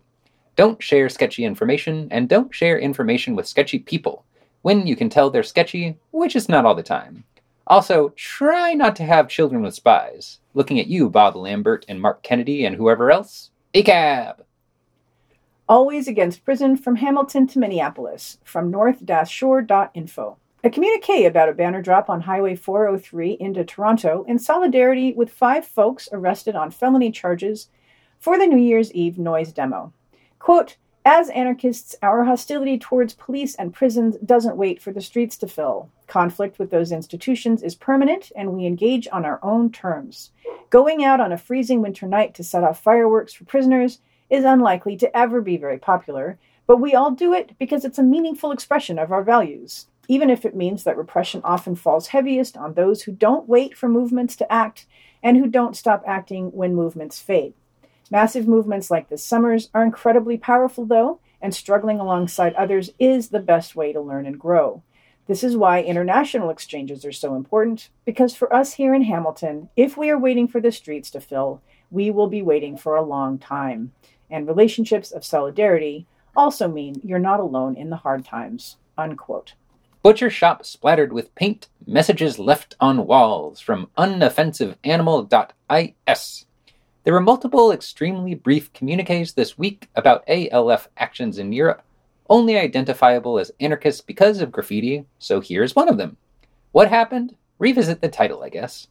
Don't 0.56 0.82
share 0.82 1.10
sketchy 1.10 1.46
information, 1.46 2.08
and 2.12 2.28
don't 2.28 2.54
share 2.54 2.78
information 2.78 3.36
with 3.36 3.48
sketchy 3.48 3.80
people 3.80 4.26
when 4.62 4.86
you 4.86 4.96
can 4.96 5.10
tell 5.10 5.30
they're 5.30 5.44
sketchy, 5.44 5.98
which 6.12 6.36
is 6.36 6.50
not 6.50 6.66
all 6.66 6.76
the 6.76 6.84
time. 6.84 7.24
Also, 7.68 8.10
try 8.10 8.74
not 8.74 8.96
to 8.98 9.04
have 9.04 9.30
children 9.30 9.62
with 9.62 9.74
spies. 9.74 10.40
Looking 10.54 10.80
at 10.80 10.88
you, 10.88 11.10
Bob 11.10 11.36
Lambert 11.36 11.86
and 11.88 12.02
Mark 12.02 12.22
Kennedy 12.22 12.66
and 12.66 12.76
whoever 12.76 13.12
else. 13.12 13.52
ACAB! 13.74 14.42
Always 15.70 16.08
Against 16.08 16.44
Prison 16.44 16.76
from 16.76 16.98
Hamilton 16.98 17.48
to 17.48 17.60
Minneapolis, 17.60 18.40
from 18.44 18.70
north-shore.info. 18.72 20.38
A 20.64 20.70
communique 20.70 21.26
about 21.26 21.50
a 21.50 21.54
banner 21.54 21.82
drop 21.82 22.10
on 22.10 22.22
Highway 22.22 22.56
403 22.56 23.38
into 23.40 23.64
Toronto 23.64 24.26
in 24.28 24.38
solidarity 24.38 25.14
with 25.14 25.32
five 25.32 25.66
folks 25.66 26.10
arrested 26.12 26.56
on 26.56 26.72
felony 26.72 27.10
charges 27.10 27.70
for 28.20 28.38
the 28.38 28.46
New 28.46 28.58
Year's 28.58 28.92
Eve 28.92 29.18
noise 29.18 29.54
demo. 29.54 29.94
Quote, 30.42 30.78
as 31.06 31.30
anarchists, 31.30 31.96
our 32.02 32.24
hostility 32.24 32.80
towards 32.80 33.14
police 33.14 33.54
and 33.54 33.76
prisons 33.76 34.18
doesn't 34.26 34.58
wait 34.58 34.82
for 34.82 34.92
the 34.92 35.00
streets 35.00 35.38
to 35.38 35.48
fill. 35.48 35.90
Conflict 36.08 36.58
with 36.58 36.72
those 36.72 36.92
institutions 36.92 37.62
is 37.62 37.76
permanent, 37.76 38.32
and 38.36 38.52
we 38.52 38.66
engage 38.66 39.08
on 39.12 39.24
our 39.24 39.40
own 39.44 39.72
terms. 39.72 40.32
Going 40.72 41.04
out 41.04 41.20
on 41.20 41.32
a 41.32 41.38
freezing 41.38 41.84
winter 41.84 42.08
night 42.08 42.34
to 42.34 42.44
set 42.44 42.64
off 42.64 42.82
fireworks 42.82 43.34
for 43.34 43.46
prisoners 43.46 44.00
is 44.32 44.44
unlikely 44.44 44.98
to 44.98 45.16
ever 45.16 45.42
be 45.42 45.58
very 45.58 45.78
popular, 45.78 46.40
but 46.66 46.78
we 46.78 46.96
all 46.96 47.12
do 47.12 47.34
it 47.36 47.52
because 47.60 47.86
it's 47.86 48.00
a 48.00 48.04
meaningful 48.04 48.52
expression 48.52 48.98
of 48.98 49.12
our 49.12 49.24
values, 49.24 49.86
even 50.08 50.32
if 50.32 50.44
it 50.44 50.56
means 50.56 50.84
that 50.84 50.98
repression 50.98 51.42
often 51.44 51.76
falls 51.76 52.08
heaviest 52.08 52.58
on 52.58 52.74
those 52.74 53.04
who 53.04 53.12
don't 53.12 53.48
wait 53.48 53.78
for 53.78 53.88
movements 53.88 54.36
to 54.38 54.52
act 54.52 54.88
and 55.22 55.38
who 55.38 55.46
don't 55.46 55.78
stop 55.78 56.04
acting 56.08 56.52
when 56.52 56.74
movements 56.74 57.20
fade. 57.20 57.54
Massive 58.12 58.46
movements 58.46 58.92
like 58.92 59.08
this 59.08 59.24
summer's 59.24 59.70
are 59.74 59.86
incredibly 59.86 60.38
powerful, 60.38 60.86
though, 60.86 61.22
and 61.42 61.56
struggling 61.56 61.98
alongside 61.98 62.54
others 62.56 62.90
is 63.00 63.30
the 63.30 63.40
best 63.40 63.74
way 63.74 63.94
to 63.94 64.02
learn 64.02 64.26
and 64.26 64.38
grow. 64.38 64.84
This 65.28 65.46
is 65.46 65.56
why 65.56 65.82
international 65.82 66.50
exchanges 66.50 67.06
are 67.06 67.14
so 67.14 67.36
important, 67.36 67.88
because 68.04 68.36
for 68.36 68.54
us 68.54 68.74
here 68.74 68.94
in 68.94 69.04
Hamilton, 69.04 69.70
if 69.78 69.96
we 69.96 70.10
are 70.10 70.20
waiting 70.20 70.50
for 70.50 70.60
the 70.60 70.74
streets 70.74 71.10
to 71.12 71.22
fill, 71.22 71.62
we 71.90 72.12
will 72.12 72.28
be 72.28 72.42
waiting 72.42 72.76
for 72.76 72.98
a 72.98 73.02
long 73.02 73.38
time. 73.38 73.94
And 74.30 74.46
relationships 74.46 75.12
of 75.12 75.24
solidarity 75.24 76.06
also 76.36 76.68
mean 76.68 77.00
you're 77.06 77.18
not 77.18 77.40
alone 77.40 77.78
in 77.78 77.92
the 77.92 77.98
hard 77.98 78.26
times. 78.26 78.76
Unquote. 78.98 79.54
Butcher 80.04 80.30
shop 80.30 80.66
splattered 80.66 81.14
with 81.14 81.34
paint, 81.36 81.70
messages 81.88 82.38
left 82.38 82.76
on 82.82 83.06
walls 83.06 83.62
from 83.62 83.88
unoffensiveanimal.is. 83.98 86.46
There 87.04 87.14
were 87.14 87.20
multiple 87.20 87.72
extremely 87.72 88.36
brief 88.36 88.72
communiques 88.74 89.34
this 89.34 89.58
week 89.58 89.90
about 89.96 90.24
ALF 90.28 90.88
actions 90.98 91.40
in 91.40 91.52
Europe, 91.52 91.82
only 92.30 92.60
identifiable 92.60 93.40
as 93.40 93.52
anarchists 93.60 94.02
because 94.02 94.40
of 94.40 94.52
graffiti, 94.52 95.06
so 95.18 95.42
here's 95.42 95.76
one 95.76 95.90
of 95.90 95.98
them. 95.98 96.18
What 96.72 96.90
happened? 96.90 97.36
Revisit 97.58 98.02
the 98.02 98.08
title, 98.08 98.44
I 98.44 98.50
guess. 98.50 98.88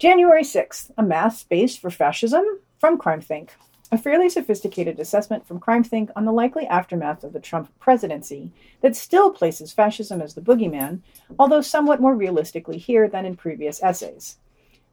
January 0.00 0.42
6th, 0.42 0.90
a 0.98 1.04
mass 1.04 1.38
space 1.38 1.76
for 1.76 1.88
fascism 1.88 2.44
from 2.80 2.98
CrimethInc. 2.98 3.50
A 3.92 3.98
fairly 3.98 4.28
sophisticated 4.28 4.98
assessment 4.98 5.46
from 5.46 5.60
CrimethInc 5.60 6.10
on 6.16 6.24
the 6.24 6.32
likely 6.32 6.66
aftermath 6.66 7.22
of 7.22 7.32
the 7.32 7.38
Trump 7.38 7.70
presidency 7.78 8.50
that 8.80 8.96
still 8.96 9.30
places 9.30 9.72
fascism 9.72 10.20
as 10.20 10.34
the 10.34 10.40
boogeyman, 10.40 10.98
although 11.38 11.60
somewhat 11.60 12.00
more 12.00 12.16
realistically 12.16 12.78
here 12.78 13.08
than 13.08 13.24
in 13.24 13.36
previous 13.36 13.80
essays. 13.84 14.38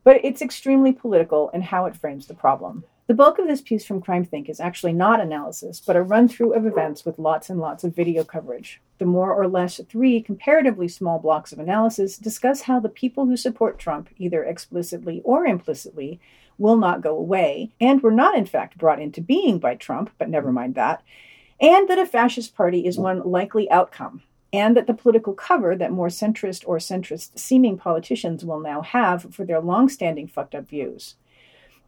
But 0.04 0.24
it's 0.24 0.42
extremely 0.42 0.92
political 0.92 1.50
in 1.50 1.62
how 1.62 1.86
it 1.86 1.96
frames 1.96 2.28
the 2.28 2.34
problem. 2.34 2.84
The 3.06 3.14
bulk 3.14 3.38
of 3.38 3.48
this 3.48 3.62
piece 3.62 3.86
from 3.86 4.02
CrimethInc 4.02 4.50
is 4.50 4.62
actually 4.62 4.94
not 4.94 5.20
analysis, 5.20 5.82
but 5.86 5.98
a 5.98 6.02
run 6.02 6.30
through 6.30 6.54
of 6.54 6.66
events 6.66 7.04
with 7.04 7.20
lots 7.20 7.50
and 7.50 7.60
lots 7.60 7.84
of 7.84 7.96
video 7.96 8.24
coverage. 8.24 8.82
The 8.98 9.06
more 9.06 9.34
or 9.34 9.48
less 9.48 9.82
three 9.90 10.22
comparatively 10.22 10.88
small 10.88 11.20
blocks 11.20 11.52
of 11.52 11.60
analysis 11.60 12.18
discuss 12.18 12.62
how 12.62 12.80
the 12.80 12.88
people 12.88 13.26
who 13.26 13.36
support 13.36 13.78
Trump, 13.78 14.10
either 14.18 14.44
explicitly 14.44 15.22
or 15.26 15.46
implicitly, 15.46 16.22
will 16.58 16.78
not 16.78 17.02
go 17.02 17.18
away, 17.18 17.74
and 17.82 18.02
were 18.02 18.12
not 18.12 18.38
in 18.38 18.46
fact 18.46 18.78
brought 18.78 19.02
into 19.02 19.20
being 19.20 19.60
by 19.60 19.76
Trump, 19.76 20.12
but 20.18 20.30
never 20.30 20.52
mind 20.52 20.76
that, 20.76 21.04
and 21.60 21.90
that 21.90 22.00
a 22.00 22.06
fascist 22.06 22.56
party 22.56 22.86
is 22.86 22.98
one 22.98 23.22
likely 23.30 23.70
outcome, 23.70 24.22
and 24.54 24.78
that 24.78 24.86
the 24.86 24.94
political 24.94 25.34
cover 25.34 25.76
that 25.76 25.92
more 25.92 26.08
centrist 26.08 26.64
or 26.68 26.78
centrist 26.78 27.32
seeming 27.38 27.76
politicians 27.76 28.46
will 28.46 28.60
now 28.60 28.82
have 28.84 29.34
for 29.34 29.44
their 29.44 29.60
long 29.60 29.90
standing 29.90 30.28
fucked 30.28 30.54
up 30.54 30.70
views. 30.70 31.16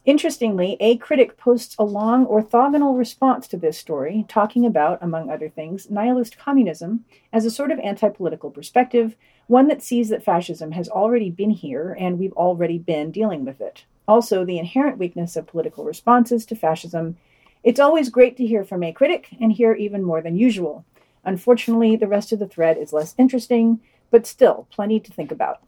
Interestingly, 0.04 0.78
a 0.80 0.98
critic 0.98 1.36
posts 1.36 1.76
a 1.80 1.84
long 1.84 2.28
orthogonal 2.28 2.96
response 2.96 3.48
to 3.48 3.58
this 3.58 3.78
story, 3.78 4.26
talking 4.28 4.66
about, 4.66 5.02
among 5.02 5.32
other 5.32 5.50
things, 5.50 5.90
nihilist 5.90 6.38
communism 6.38 7.06
as 7.34 7.44
a 7.44 7.50
sort 7.52 7.72
of 7.72 7.80
anti 7.80 8.10
political 8.10 8.52
perspective, 8.52 9.16
one 9.48 9.68
that 9.68 9.82
sees 9.82 10.10
that 10.10 10.24
fascism 10.24 10.72
has 10.72 10.90
already 10.90 11.32
been 11.32 11.50
here 11.50 11.96
and 12.00 12.20
we've 12.20 12.34
already 12.34 12.78
been 12.78 13.12
dealing 13.12 13.46
with 13.46 13.62
it. 13.62 13.86
Also, 14.08 14.46
the 14.46 14.60
inherent 14.60 15.00
weakness 15.00 15.36
of 15.36 15.48
political 15.48 15.84
responses 15.84 16.46
to 16.46 16.56
fascism. 16.56 17.18
It's 17.64 17.80
always 17.80 18.10
great 18.10 18.38
to 18.38 18.46
hear 18.46 18.64
from 18.64 18.84
a 18.84 18.94
critic, 18.94 19.30
and 19.42 19.52
hear 19.52 19.74
even 19.74 20.04
more 20.04 20.22
than 20.22 20.36
usual. 20.36 20.86
Unfortunately, 21.26 21.96
the 21.96 22.08
rest 22.08 22.32
of 22.32 22.40
the 22.40 22.48
thread 22.48 22.78
is 22.78 22.94
less 22.94 23.16
interesting, 23.18 23.80
but 24.12 24.28
still 24.28 24.68
plenty 24.72 25.00
to 25.00 25.12
think 25.12 25.32
about. 25.32 25.62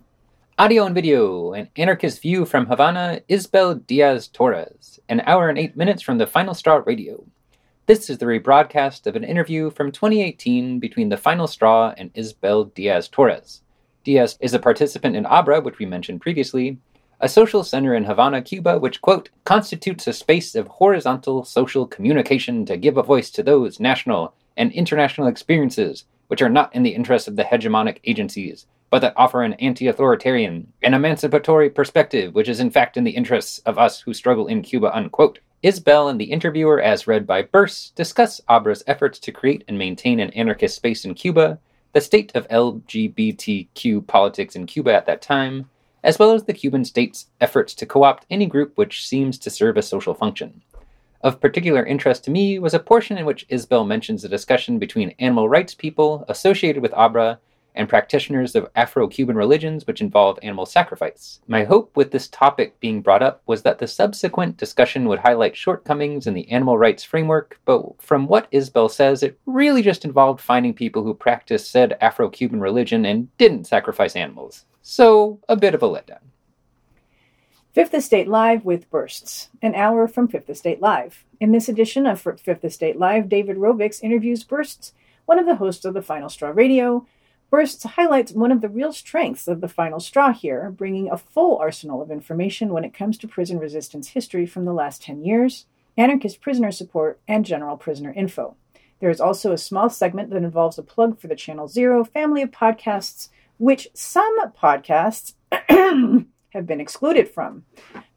Audio 0.60 0.86
and 0.86 0.96
video, 0.96 1.54
an 1.54 1.70
anarchist 1.76 2.22
view 2.22 2.46
from 2.46 2.68
Havana, 2.68 3.22
Isbel 3.28 3.76
Diaz 3.86 4.28
Torres, 4.28 5.00
an 5.10 5.22
hour 5.26 5.50
and 5.50 5.58
eight 5.58 5.76
minutes 5.76 6.02
from 6.02 6.18
the 6.18 6.28
Final 6.28 6.54
Straw 6.54 6.82
Radio. 6.86 7.24
This 7.88 8.10
is 8.10 8.18
the 8.18 8.26
rebroadcast 8.26 9.08
of 9.08 9.16
an 9.16 9.24
interview 9.24 9.72
from 9.72 9.92
2018 9.92 10.80
between 10.80 11.10
the 11.10 11.18
Final 11.18 11.48
Straw 11.48 11.94
and 11.98 12.14
Isbel 12.14 12.74
Diaz 12.74 13.08
Torres. 13.08 13.62
Diaz 14.04 14.38
is 14.40 14.54
a 14.54 14.60
participant 14.60 15.16
in 15.16 15.26
ABRA, 15.26 15.62
which 15.62 15.80
we 15.80 15.86
mentioned 15.86 16.22
previously, 16.22 16.78
a 17.20 17.28
social 17.28 17.64
center 17.64 17.96
in 17.96 18.04
Havana, 18.04 18.42
Cuba, 18.44 18.78
which, 18.78 19.02
quote, 19.02 19.30
constitutes 19.44 20.06
a 20.06 20.14
space 20.14 20.54
of 20.54 20.68
horizontal 20.68 21.44
social 21.44 21.88
communication 21.88 22.66
to 22.66 22.78
give 22.78 22.98
a 22.98 23.04
voice 23.04 23.32
to 23.32 23.42
those 23.42 23.80
national 23.80 24.34
and 24.58 24.72
international 24.74 25.28
experiences 25.28 26.04
which 26.28 26.42
are 26.42 26.50
not 26.50 26.76
in 26.76 26.84
the 26.84 26.96
interest 26.96 27.28
of 27.28 27.38
the 27.38 27.44
hegemonic 27.44 28.00
agencies 28.04 28.66
but 28.90 29.00
that 29.00 29.14
offer 29.18 29.44
an 29.44 29.54
anti 29.54 29.88
authoritarian, 29.88 30.72
an 30.82 30.94
emancipatory 30.94 31.70
perspective, 31.70 32.34
which 32.34 32.48
is 32.48 32.60
in 32.60 32.72
fact 32.72 32.98
in 32.98 33.04
the 33.04 33.12
interests 33.12 33.60
of 33.60 33.78
us 33.78 34.02
who 34.02 34.14
struggle 34.14 34.48
in 34.48 34.62
Cuba. 34.62 34.96
Unquote. 34.96 35.40
Isbel 35.64 36.08
and 36.10 36.22
the 36.22 36.32
interviewer, 36.32 36.80
as 36.80 37.08
read 37.08 37.26
by 37.26 37.42
Bursts, 37.42 37.90
discuss 37.92 38.40
ABRA's 38.48 38.84
efforts 38.86 39.18
to 39.20 39.32
create 39.32 39.64
and 39.68 39.78
maintain 39.78 40.20
an 40.20 40.30
anarchist 40.32 40.76
space 40.76 41.04
in 41.04 41.16
Cuba, 41.16 41.60
the 41.94 42.00
state 42.00 42.32
of 42.36 42.48
LGBTQ 42.50 44.06
politics 44.06 44.56
in 44.56 44.68
Cuba 44.68 44.94
at 44.94 45.08
that 45.08 45.22
time, 45.22 45.68
as 46.04 46.20
well 46.20 46.32
as 46.32 46.44
the 46.44 46.54
Cuban 46.54 46.86
state's 46.86 47.26
efforts 47.42 47.74
to 47.74 47.88
co 47.88 48.04
opt 48.04 48.28
any 48.30 48.46
group 48.46 48.78
which 48.78 49.06
seems 49.06 49.40
to 49.40 49.50
serve 49.50 49.78
a 49.78 49.82
social 49.82 50.14
function. 50.14 50.62
Of 51.22 51.42
particular 51.42 51.86
interest 51.86 52.24
to 52.26 52.32
me 52.32 52.60
was 52.60 52.74
a 52.74 52.80
portion 52.80 53.18
in 53.18 53.26
which 53.26 53.48
Isbel 53.50 53.88
mentions 53.88 54.24
a 54.24 54.30
discussion 54.30 54.78
between 54.78 55.16
animal 55.18 55.50
rights 55.50 55.74
people 55.74 56.24
associated 56.28 56.82
with 56.82 56.94
ABRA 56.94 57.40
and 57.78 57.88
practitioners 57.88 58.56
of 58.56 58.70
Afro 58.76 59.08
Cuban 59.08 59.36
religions 59.36 59.86
which 59.86 60.02
involve 60.02 60.40
animal 60.42 60.66
sacrifice. 60.66 61.40
My 61.48 61.64
hope 61.64 61.96
with 61.96 62.12
this 62.12 62.28
topic 62.28 62.80
being 62.80 63.02
brought 63.02 63.24
up 63.24 63.42
was 63.46 63.62
that 63.62 63.78
the 63.80 63.88
subsequent 63.88 64.58
discussion 64.58 65.08
would 65.08 65.20
highlight 65.20 65.56
shortcomings 65.56 66.28
in 66.28 66.34
the 66.34 66.50
animal 66.52 66.78
rights 66.78 67.04
framework, 67.04 67.60
but 67.66 68.02
from 68.02 68.28
what 68.28 68.48
Isbel 68.52 68.90
says, 68.90 69.24
it 69.24 69.40
really 69.46 69.82
just 69.82 70.06
involved 70.06 70.42
finding 70.42 70.74
people 70.74 71.04
who 71.04 71.14
practiced 71.14 71.72
said 71.72 71.98
Afro 72.02 72.30
Cuban 72.30 72.60
religion 72.60 73.06
and 73.06 73.36
didn't 73.38 73.66
sacrifice 73.66 74.16
animals. 74.16 74.66
So, 74.82 75.40
a 75.50 75.56
bit 75.56 75.76
of 75.76 75.84
a 75.84 75.88
letdown. 75.88 76.20
Fifth 77.78 77.94
Estate 77.94 78.28
Live 78.28 78.66
with 78.66 78.90
Bursts, 78.90 79.50
an 79.62 79.76
hour 79.76 80.08
from 80.08 80.28
Fifth 80.28 80.50
Estate 80.50 80.82
Live. 80.82 81.24
In 81.40 81.52
this 81.52 81.70
edition 81.70 82.08
of 82.08 82.20
Fifth 82.20 82.66
Estate 82.66 82.98
Live, 82.98 83.30
David 83.30 83.58
Rovics 83.58 84.02
interviews 84.02 84.44
Bursts, 84.44 84.94
one 85.28 85.38
of 85.38 85.46
the 85.46 85.58
hosts 85.58 85.86
of 85.86 85.94
the 85.94 86.02
Final 86.02 86.28
Straw 86.28 86.50
Radio, 86.50 87.06
Bursts 87.52 87.84
highlights 87.84 88.32
one 88.32 88.52
of 88.52 88.62
the 88.62 88.68
real 88.68 88.92
strengths 88.92 89.48
of 89.48 89.62
the 89.62 89.68
final 89.68 90.00
straw 90.00 90.34
here, 90.34 90.72
bringing 90.72 91.12
a 91.12 91.18
full 91.18 91.60
arsenal 91.60 92.02
of 92.02 92.10
information 92.10 92.74
when 92.74 92.84
it 92.84 92.96
comes 92.96 93.16
to 93.20 93.28
prison 93.28 93.60
resistance 93.60 94.08
history 94.08 94.48
from 94.48 94.66
the 94.66 94.74
last 94.74 95.04
10 95.04 95.24
years, 95.24 95.68
anarchist 95.96 96.42
prisoner 96.42 96.72
support, 96.72 97.20
and 97.28 97.46
general 97.46 97.78
prisoner 97.78 98.12
info. 98.12 98.56
There 99.02 99.12
is 99.12 99.22
also 99.22 99.52
a 99.52 99.58
small 99.60 99.92
segment 99.92 100.32
that 100.32 100.38
involves 100.38 100.80
a 100.80 100.82
plug 100.82 101.20
for 101.20 101.28
the 101.28 101.36
Channel 101.36 101.68
Zero 101.68 102.04
family 102.04 102.42
of 102.42 102.50
podcasts, 102.50 103.30
which 103.60 103.88
some 103.94 104.36
podcasts 104.60 105.36
have 106.58 106.68
been 106.68 106.82
excluded 106.82 107.30
from. 107.30 107.64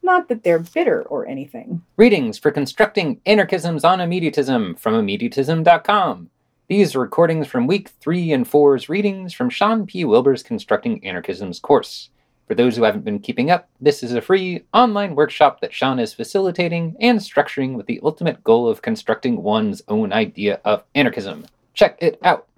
Not 0.03 0.29
that 0.29 0.43
they're 0.43 0.59
bitter 0.59 1.03
or 1.03 1.27
anything. 1.29 1.83
Readings 1.97 2.39
for 2.39 2.51
Constructing 2.51 3.21
Anarchisms 3.27 3.85
on 3.85 4.01
Immediatism 4.01 4.79
from 4.79 4.95
immediatism.com. 4.95 6.31
These 6.69 6.95
are 6.95 7.01
recordings 7.01 7.47
from 7.47 7.67
week 7.67 7.91
3 8.01 8.33
and 8.33 8.49
four's 8.49 8.89
readings 8.89 9.33
from 9.33 9.51
Sean 9.51 9.87
P. 9.87 10.05
Wilbur's 10.05 10.43
Constructing 10.43 11.05
Anarchism's 11.05 11.61
course. 11.61 12.11
For 12.49 12.55
those 12.55 12.77
who 12.77 12.83
haven't 12.83 13.05
been 13.05 13.21
keeping 13.21 13.51
up, 13.51 13.69
this 13.81 14.03
is 14.03 14.13
a 14.13 14.21
free 14.21 14.65
online 14.75 15.15
workshop 15.15 15.61
that 15.61 15.73
Sean 15.73 16.01
is 16.01 16.15
facilitating 16.15 16.97
and 17.01 17.21
structuring 17.21 17.75
with 17.75 17.87
the 17.87 18.01
ultimate 18.03 18.43
goal 18.43 18.69
of 18.69 18.83
constructing 18.83 19.43
one's 19.43 19.83
own 19.87 20.13
idea 20.13 20.61
of 20.65 20.83
anarchism. 20.95 21.47
Check 21.75 21.97
it 22.01 22.19
out. 22.25 22.49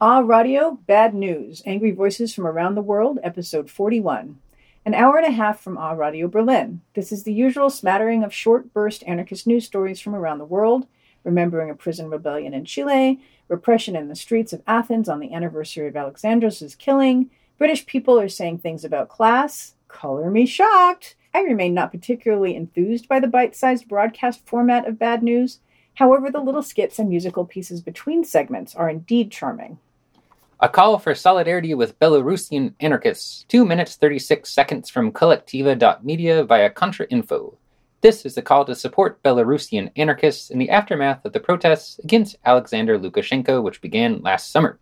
Ah 0.00 0.18
Radio, 0.18 0.78
Bad 0.86 1.14
News 1.14 1.62
Angry 1.64 1.90
Voices 1.90 2.34
from 2.34 2.46
Around 2.46 2.74
the 2.74 2.82
World, 2.82 3.18
Episode 3.22 3.70
41. 3.70 4.38
An 4.86 4.94
hour 4.94 5.16
and 5.16 5.26
a 5.26 5.32
half 5.32 5.58
from 5.58 5.76
Ah 5.78 5.94
Radio 5.94 6.28
Berlin. 6.28 6.80
This 6.94 7.10
is 7.10 7.24
the 7.24 7.32
usual 7.32 7.70
smattering 7.70 8.22
of 8.22 8.32
short 8.32 8.72
burst 8.72 9.02
anarchist 9.04 9.44
news 9.44 9.66
stories 9.66 9.98
from 9.98 10.14
around 10.14 10.38
the 10.38 10.44
world 10.44 10.86
remembering 11.24 11.70
a 11.70 11.74
prison 11.74 12.08
rebellion 12.08 12.54
in 12.54 12.64
Chile, 12.64 13.20
repression 13.48 13.96
in 13.96 14.06
the 14.06 14.14
streets 14.14 14.52
of 14.52 14.62
Athens 14.64 15.08
on 15.08 15.18
the 15.18 15.34
anniversary 15.34 15.88
of 15.88 15.94
Alexandros' 15.94 16.78
killing. 16.78 17.30
British 17.58 17.84
people 17.84 18.16
are 18.16 18.28
saying 18.28 18.58
things 18.58 18.84
about 18.84 19.08
class. 19.08 19.74
Color 19.88 20.30
me 20.30 20.46
shocked. 20.46 21.16
I 21.34 21.40
remain 21.40 21.74
not 21.74 21.90
particularly 21.90 22.54
enthused 22.54 23.08
by 23.08 23.18
the 23.18 23.26
bite 23.26 23.56
sized 23.56 23.88
broadcast 23.88 24.46
format 24.46 24.86
of 24.86 25.00
bad 25.00 25.20
news. 25.20 25.58
However, 25.94 26.30
the 26.30 26.38
little 26.38 26.62
skits 26.62 27.00
and 27.00 27.08
musical 27.08 27.44
pieces 27.44 27.80
between 27.80 28.22
segments 28.22 28.72
are 28.76 28.88
indeed 28.88 29.32
charming. 29.32 29.80
A 30.58 30.70
call 30.70 30.98
for 30.98 31.14
solidarity 31.14 31.74
with 31.74 31.98
Belarusian 31.98 32.72
anarchists. 32.80 33.44
2 33.50 33.66
minutes 33.66 33.96
36 33.96 34.48
seconds 34.48 34.88
from 34.88 35.12
Kolektiva.media 35.12 36.44
via 36.44 36.72
Info. 37.10 37.58
This 38.00 38.24
is 38.24 38.38
a 38.38 38.42
call 38.42 38.64
to 38.64 38.74
support 38.74 39.22
Belarusian 39.22 39.90
anarchists 39.96 40.48
in 40.48 40.58
the 40.58 40.70
aftermath 40.70 41.22
of 41.26 41.34
the 41.34 41.40
protests 41.40 41.98
against 41.98 42.38
Alexander 42.46 42.98
Lukashenko, 42.98 43.62
which 43.62 43.82
began 43.82 44.22
last 44.22 44.50
summer. 44.50 44.78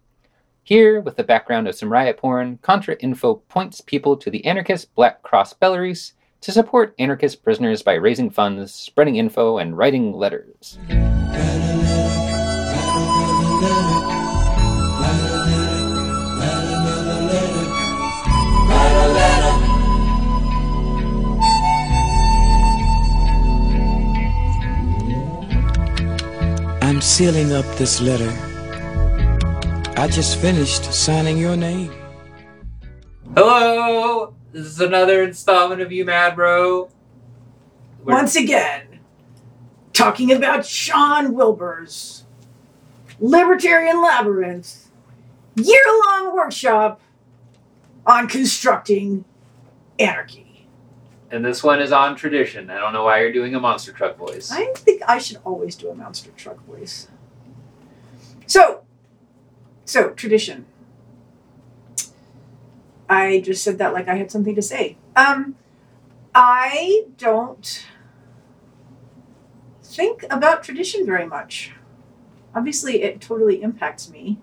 Here, 0.63 1.01
with 1.01 1.17
the 1.17 1.25
background 1.25 1.67
of 1.67 1.75
some 1.75 1.91
riot 1.91 2.19
porn, 2.19 2.61
Contra 2.63 2.95
Info 3.01 3.43
points 3.49 3.81
people 3.81 4.17
to 4.19 4.31
the 4.31 4.47
anarchist 4.47 4.95
Black 4.95 5.23
Cross 5.23 5.55
Belarus 5.55 6.13
to 6.43 6.53
support 6.53 6.95
anarchist 7.01 7.43
prisoners 7.43 7.83
by 7.83 7.95
raising 7.95 8.31
funds, 8.31 8.73
spreading 8.73 9.17
info, 9.17 9.59
and 9.59 9.77
writing 9.77 10.13
letters. 10.13 10.79
Sealing 27.05 27.53
up 27.53 27.67
this 27.77 28.01
letter 28.01 28.31
I 29.97 30.09
just 30.09 30.39
finished 30.39 30.91
signing 30.93 31.37
your 31.37 31.55
name. 31.55 31.93
Hello! 33.37 34.35
This 34.53 34.65
is 34.67 34.81
another 34.81 35.23
installment 35.23 35.83
of 35.83 35.93
U 35.93 36.05
Mad 36.07 36.35
Bro. 36.35 36.89
We're- 38.03 38.17
Once 38.17 38.35
again, 38.37 39.01
talking 39.93 40.33
about 40.33 40.65
Sean 40.65 41.35
Wilbur's 41.35 42.25
Libertarian 43.21 44.03
Labyrinth 44.03 44.89
year 45.57 45.85
long 46.07 46.35
workshop 46.35 47.01
on 48.07 48.29
constructing 48.29 49.25
anarchy. 49.99 50.44
And 51.35 51.45
this 51.45 51.65
one 51.65 51.81
is 51.83 51.91
on 51.91 52.15
tradition. 52.15 52.71
I 52.71 52.79
don't 52.79 52.93
know 52.93 53.03
why 53.03 53.21
you're 53.21 53.33
doing 53.33 53.57
a 53.57 53.61
monster 53.61 53.91
truck 53.91 54.17
voice. 54.17 54.53
I 54.53 54.67
think 54.75 55.03
I 55.09 55.19
should 55.19 55.39
always 55.45 55.75
do 55.75 55.91
a 55.91 55.95
monster 55.95 56.31
truck 56.37 56.65
voice. 56.65 57.09
So, 58.47 58.85
so 59.85 60.11
tradition. 60.11 60.67
I 63.09 63.41
just 63.41 63.65
said 63.65 63.79
that 63.79 63.93
like 63.93 64.07
I 64.07 64.15
had 64.15 64.31
something 64.31 64.55
to 64.55 64.63
say. 64.63 64.97
Um, 65.17 65.57
I 66.37 67.07
don't 67.19 67.85
think 69.83 70.25
about 70.31 70.63
tradition 70.63 71.05
very 71.05 71.27
much. 71.27 71.73
Obviously, 72.55 73.03
it 73.03 73.21
totally 73.21 73.61
impacts 73.61 74.09
me, 74.09 74.39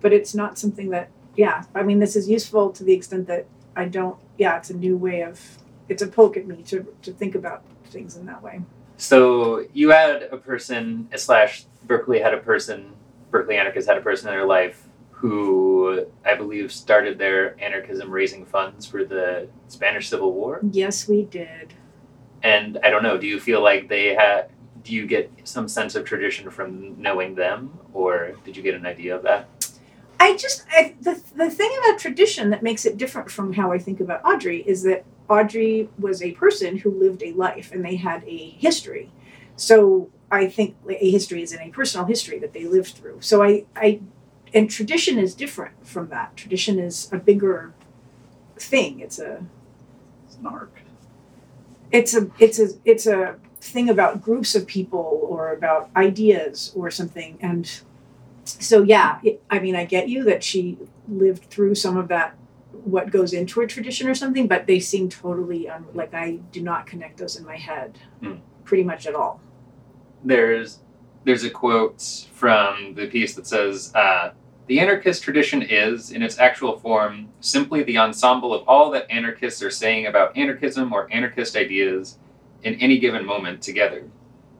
but 0.00 0.12
it's 0.12 0.36
not 0.36 0.56
something 0.56 0.90
that, 0.90 1.10
yeah, 1.34 1.64
I 1.74 1.82
mean, 1.82 1.98
this 1.98 2.14
is 2.14 2.28
useful 2.28 2.70
to 2.70 2.84
the 2.84 2.92
extent 2.92 3.26
that 3.26 3.46
I 3.74 3.86
don't, 3.86 4.16
yeah, 4.38 4.56
it's 4.56 4.70
a 4.70 4.76
new 4.76 4.96
way 4.96 5.22
of, 5.22 5.58
it's 5.88 6.02
a 6.02 6.06
poke 6.06 6.36
at 6.36 6.46
me 6.46 6.62
to, 6.64 6.86
to 7.02 7.12
think 7.12 7.34
about 7.34 7.64
things 7.86 8.16
in 8.16 8.26
that 8.26 8.42
way. 8.42 8.60
So 8.96 9.66
you 9.72 9.90
had 9.90 10.24
a 10.24 10.36
person 10.36 11.08
slash 11.16 11.66
Berkeley 11.84 12.18
had 12.18 12.34
a 12.34 12.38
person, 12.38 12.94
Berkeley 13.30 13.56
anarchists 13.56 13.88
had 13.88 13.98
a 13.98 14.00
person 14.00 14.28
in 14.28 14.34
their 14.34 14.46
life 14.46 14.88
who 15.10 16.06
I 16.24 16.34
believe 16.34 16.72
started 16.72 17.18
their 17.18 17.60
anarchism 17.62 18.10
raising 18.10 18.44
funds 18.44 18.86
for 18.86 19.04
the 19.04 19.48
Spanish 19.68 20.08
Civil 20.08 20.32
War. 20.32 20.60
Yes, 20.72 21.08
we 21.08 21.24
did. 21.24 21.74
And 22.42 22.78
I 22.82 22.90
don't 22.90 23.02
know, 23.02 23.16
do 23.16 23.26
you 23.26 23.40
feel 23.40 23.62
like 23.62 23.88
they 23.88 24.14
had 24.14 24.50
do 24.82 24.94
you 24.94 25.04
get 25.04 25.28
some 25.42 25.66
sense 25.66 25.96
of 25.96 26.04
tradition 26.04 26.48
from 26.48 27.00
knowing 27.00 27.34
them 27.34 27.76
or 27.92 28.36
did 28.44 28.56
you 28.56 28.62
get 28.62 28.74
an 28.74 28.86
idea 28.86 29.16
of 29.16 29.22
that? 29.24 29.48
I 30.18 30.36
just 30.36 30.64
I, 30.70 30.94
the 31.00 31.20
the 31.34 31.50
thing 31.50 31.70
about 31.84 31.98
tradition 31.98 32.50
that 32.50 32.62
makes 32.62 32.84
it 32.86 32.96
different 32.96 33.30
from 33.30 33.52
how 33.54 33.72
I 33.72 33.78
think 33.78 34.00
about 34.00 34.24
Audrey 34.24 34.62
is 34.66 34.82
that 34.84 35.04
Audrey 35.28 35.88
was 35.98 36.22
a 36.22 36.32
person 36.32 36.78
who 36.78 36.90
lived 36.90 37.22
a 37.22 37.32
life 37.32 37.72
and 37.72 37.84
they 37.84 37.96
had 37.96 38.24
a 38.24 38.50
history. 38.50 39.10
So 39.56 40.10
I 40.30 40.48
think 40.48 40.76
a 40.88 41.10
history 41.10 41.42
is 41.42 41.52
in 41.52 41.60
a 41.60 41.70
personal 41.70 42.06
history 42.06 42.38
that 42.38 42.52
they 42.52 42.64
lived 42.66 42.94
through. 42.96 43.18
So 43.20 43.42
I 43.42 43.66
I 43.76 44.00
and 44.54 44.70
tradition 44.70 45.18
is 45.18 45.34
different 45.34 45.86
from 45.86 46.08
that. 46.08 46.36
Tradition 46.36 46.78
is 46.78 47.10
a 47.12 47.18
bigger 47.18 47.74
thing. 48.58 49.00
It's 49.00 49.18
a 49.18 49.44
It's 50.26 50.36
an 50.36 50.46
arc. 50.46 50.72
it's 51.92 52.14
a 52.14 52.30
it's 52.38 52.58
a 52.58 52.68
it's 52.84 53.06
a 53.06 53.36
thing 53.60 53.88
about 53.88 54.22
groups 54.22 54.54
of 54.54 54.66
people 54.66 55.20
or 55.28 55.52
about 55.52 55.90
ideas 55.96 56.72
or 56.76 56.90
something 56.90 57.38
and 57.40 57.80
so 58.48 58.82
yeah 58.82 59.18
it, 59.22 59.42
i 59.50 59.58
mean 59.58 59.74
i 59.76 59.84
get 59.84 60.08
you 60.08 60.24
that 60.24 60.42
she 60.42 60.78
lived 61.08 61.44
through 61.44 61.74
some 61.74 61.96
of 61.96 62.08
that 62.08 62.34
what 62.84 63.10
goes 63.10 63.32
into 63.32 63.60
a 63.60 63.66
tradition 63.66 64.08
or 64.08 64.14
something 64.14 64.46
but 64.46 64.66
they 64.66 64.78
seem 64.78 65.08
totally 65.08 65.68
un, 65.68 65.84
like 65.94 66.14
i 66.14 66.32
do 66.52 66.62
not 66.62 66.86
connect 66.86 67.18
those 67.18 67.36
in 67.36 67.44
my 67.44 67.56
head 67.56 67.98
Hmm. 68.20 68.36
pretty 68.64 68.84
much 68.84 69.06
at 69.06 69.14
all 69.14 69.40
there's 70.24 70.78
there's 71.24 71.44
a 71.44 71.50
quote 71.50 72.26
from 72.32 72.94
the 72.94 73.06
piece 73.08 73.34
that 73.34 73.46
says 73.46 73.92
uh, 73.94 74.30
the 74.68 74.78
anarchist 74.80 75.22
tradition 75.22 75.60
is 75.62 76.10
in 76.12 76.22
its 76.22 76.38
actual 76.38 76.78
form 76.78 77.28
simply 77.40 77.82
the 77.82 77.98
ensemble 77.98 78.54
of 78.54 78.66
all 78.68 78.90
that 78.92 79.10
anarchists 79.10 79.62
are 79.62 79.70
saying 79.70 80.06
about 80.06 80.36
anarchism 80.36 80.92
or 80.92 81.12
anarchist 81.12 81.56
ideas 81.56 82.18
in 82.62 82.74
any 82.76 82.98
given 82.98 83.24
moment 83.24 83.60
together 83.62 84.04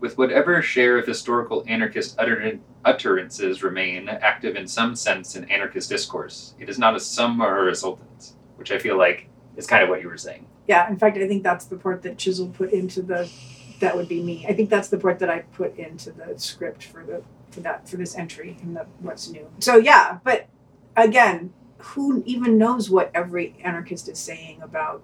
with 0.01 0.19
whatever 0.19 0.61
share 0.63 0.99
of 0.99 1.07
historical 1.07 1.65
anarchist 1.67 2.17
utter- 2.19 2.59
utterances 2.85 3.63
remain 3.63 4.09
active 4.09 4.57
in 4.57 4.67
some 4.67 4.95
sense 4.95 5.37
in 5.37 5.51
anarchist 5.51 5.89
discourse 5.89 6.55
it 6.59 6.69
is 6.69 6.79
not 6.79 6.95
a 6.95 7.01
sum 7.01 7.41
or 7.41 7.59
a 7.59 7.65
resultant 7.65 8.35
which 8.57 8.71
i 8.71 8.79
feel 8.79 8.97
like 8.99 9.29
is 9.57 9.67
kind 9.67 9.83
of 9.83 9.89
what 9.89 10.03
you 10.03 10.09
were 10.09 10.19
saying. 10.19 10.47
Yeah 10.67 10.89
in 10.89 10.99
fact 10.99 11.17
i 11.17 11.27
think 11.27 11.43
that's 11.43 11.65
the 11.67 11.77
part 11.77 12.03
that 12.03 12.19
chisel 12.19 12.49
put 12.49 12.73
into 12.73 13.03
the 13.03 13.31
that 13.79 13.95
would 13.95 14.09
be 14.09 14.23
me. 14.23 14.47
I 14.49 14.55
think 14.55 14.71
that's 14.71 14.89
the 14.89 14.99
part 14.99 15.19
that 15.19 15.31
i 15.31 15.41
put 15.41 15.77
into 15.79 16.11
the 16.11 16.39
script 16.39 16.85
for 16.85 17.05
the 17.05 17.23
for 17.51 17.61
that 17.61 17.89
for 17.89 17.97
this 17.97 18.17
entry 18.17 18.57
in 18.63 18.75
the 18.75 18.87
what's 19.01 19.29
new. 19.29 19.49
So 19.61 19.77
yeah 19.77 20.19
but 20.25 20.49
again 20.97 21.53
who 21.79 22.23
even 22.27 22.59
knows 22.59 22.91
what 22.91 23.11
every 23.15 23.55
anarchist 23.63 24.09
is 24.09 24.19
saying 24.19 24.61
about 24.63 25.03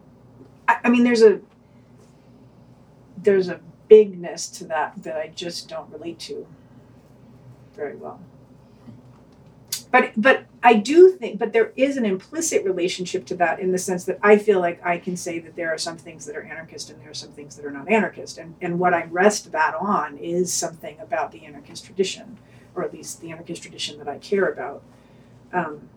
i, 0.66 0.78
I 0.84 0.88
mean 0.88 1.04
there's 1.04 1.22
a 1.22 1.40
there's 3.18 3.48
a 3.48 3.60
bigness 3.92 4.48
to 4.48 4.64
that 4.64 4.90
that 5.02 5.16
i 5.16 5.26
just 5.28 5.68
don't 5.68 5.90
relate 5.92 6.18
to 6.18 6.46
very 7.74 7.96
well 7.96 8.20
but 9.92 10.12
but 10.16 10.46
I 10.62 10.74
do 10.74 11.10
think, 11.10 11.38
but 11.38 11.52
there 11.52 11.72
is 11.76 11.96
an 11.96 12.06
implicit 12.06 12.64
relationship 12.64 13.26
to 13.26 13.34
that 13.36 13.60
in 13.60 13.72
the 13.72 13.78
sense 13.78 14.04
that 14.04 14.18
I 14.22 14.38
feel 14.38 14.58
like 14.58 14.84
I 14.84 14.96
can 14.96 15.16
say 15.16 15.38
that 15.40 15.54
there 15.54 15.72
are 15.72 15.78
some 15.78 15.98
things 15.98 16.24
that 16.26 16.36
are 16.36 16.42
anarchist 16.42 16.88
and 16.90 17.00
there 17.00 17.10
are 17.10 17.14
some 17.14 17.30
things 17.30 17.56
that 17.56 17.66
are 17.66 17.70
not 17.70 17.90
anarchist, 17.90 18.38
and 18.38 18.54
and 18.62 18.78
what 18.78 18.94
I 18.94 19.04
rest 19.04 19.52
that 19.52 19.74
on 19.74 20.16
is 20.16 20.52
something 20.52 20.98
about 20.98 21.30
the 21.30 21.44
anarchist 21.44 21.84
tradition, 21.84 22.38
or 22.74 22.82
at 22.82 22.92
least 22.92 23.20
the 23.20 23.32
anarchist 23.32 23.62
tradition 23.62 23.98
that 23.98 24.08
I 24.08 24.18
care 24.18 24.46
about. 24.46 24.82
Um, 25.52 25.90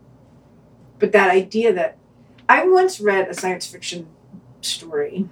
but 1.00 1.14
that 1.14 1.30
idea 1.30 1.72
that 1.74 1.98
I 2.50 2.68
once 2.68 3.00
read 3.00 3.30
a 3.30 3.34
science 3.34 3.66
fiction 3.66 4.08
story 4.62 5.30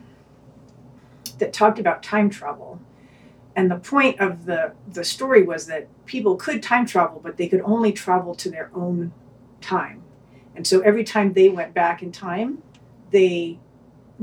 that 1.39 1.53
talked 1.53 1.79
about 1.79 2.03
time 2.03 2.29
travel. 2.29 2.79
And 3.55 3.69
the 3.69 3.77
point 3.77 4.19
of 4.19 4.45
the 4.45 4.73
the 4.87 5.03
story 5.03 5.43
was 5.43 5.67
that 5.67 5.87
people 6.05 6.35
could 6.35 6.63
time 6.63 6.85
travel 6.85 7.19
but 7.23 7.37
they 7.37 7.47
could 7.47 7.61
only 7.61 7.91
travel 7.91 8.35
to 8.35 8.49
their 8.49 8.71
own 8.73 9.13
time. 9.61 10.01
And 10.55 10.65
so 10.67 10.81
every 10.81 11.03
time 11.03 11.33
they 11.33 11.49
went 11.49 11.73
back 11.73 12.01
in 12.01 12.11
time 12.11 12.61
they 13.11 13.59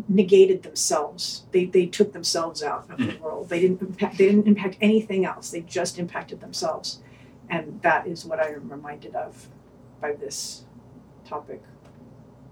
negated 0.08 0.62
themselves. 0.62 1.44
They 1.52 1.64
they 1.64 1.86
took 1.86 2.12
themselves 2.12 2.62
out 2.62 2.90
of 2.90 2.98
the 2.98 3.04
mm. 3.04 3.20
world. 3.20 3.48
They 3.48 3.60
didn't 3.60 3.80
impact 3.80 4.18
they 4.18 4.26
didn't 4.26 4.46
impact 4.46 4.76
anything 4.80 5.24
else. 5.24 5.50
They 5.50 5.62
just 5.62 5.98
impacted 5.98 6.40
themselves. 6.40 7.00
And 7.48 7.82
that 7.82 8.06
is 8.06 8.24
what 8.24 8.38
i 8.38 8.48
am 8.50 8.68
reminded 8.68 9.16
of 9.16 9.48
by 10.00 10.12
this 10.12 10.64
topic. 11.24 11.62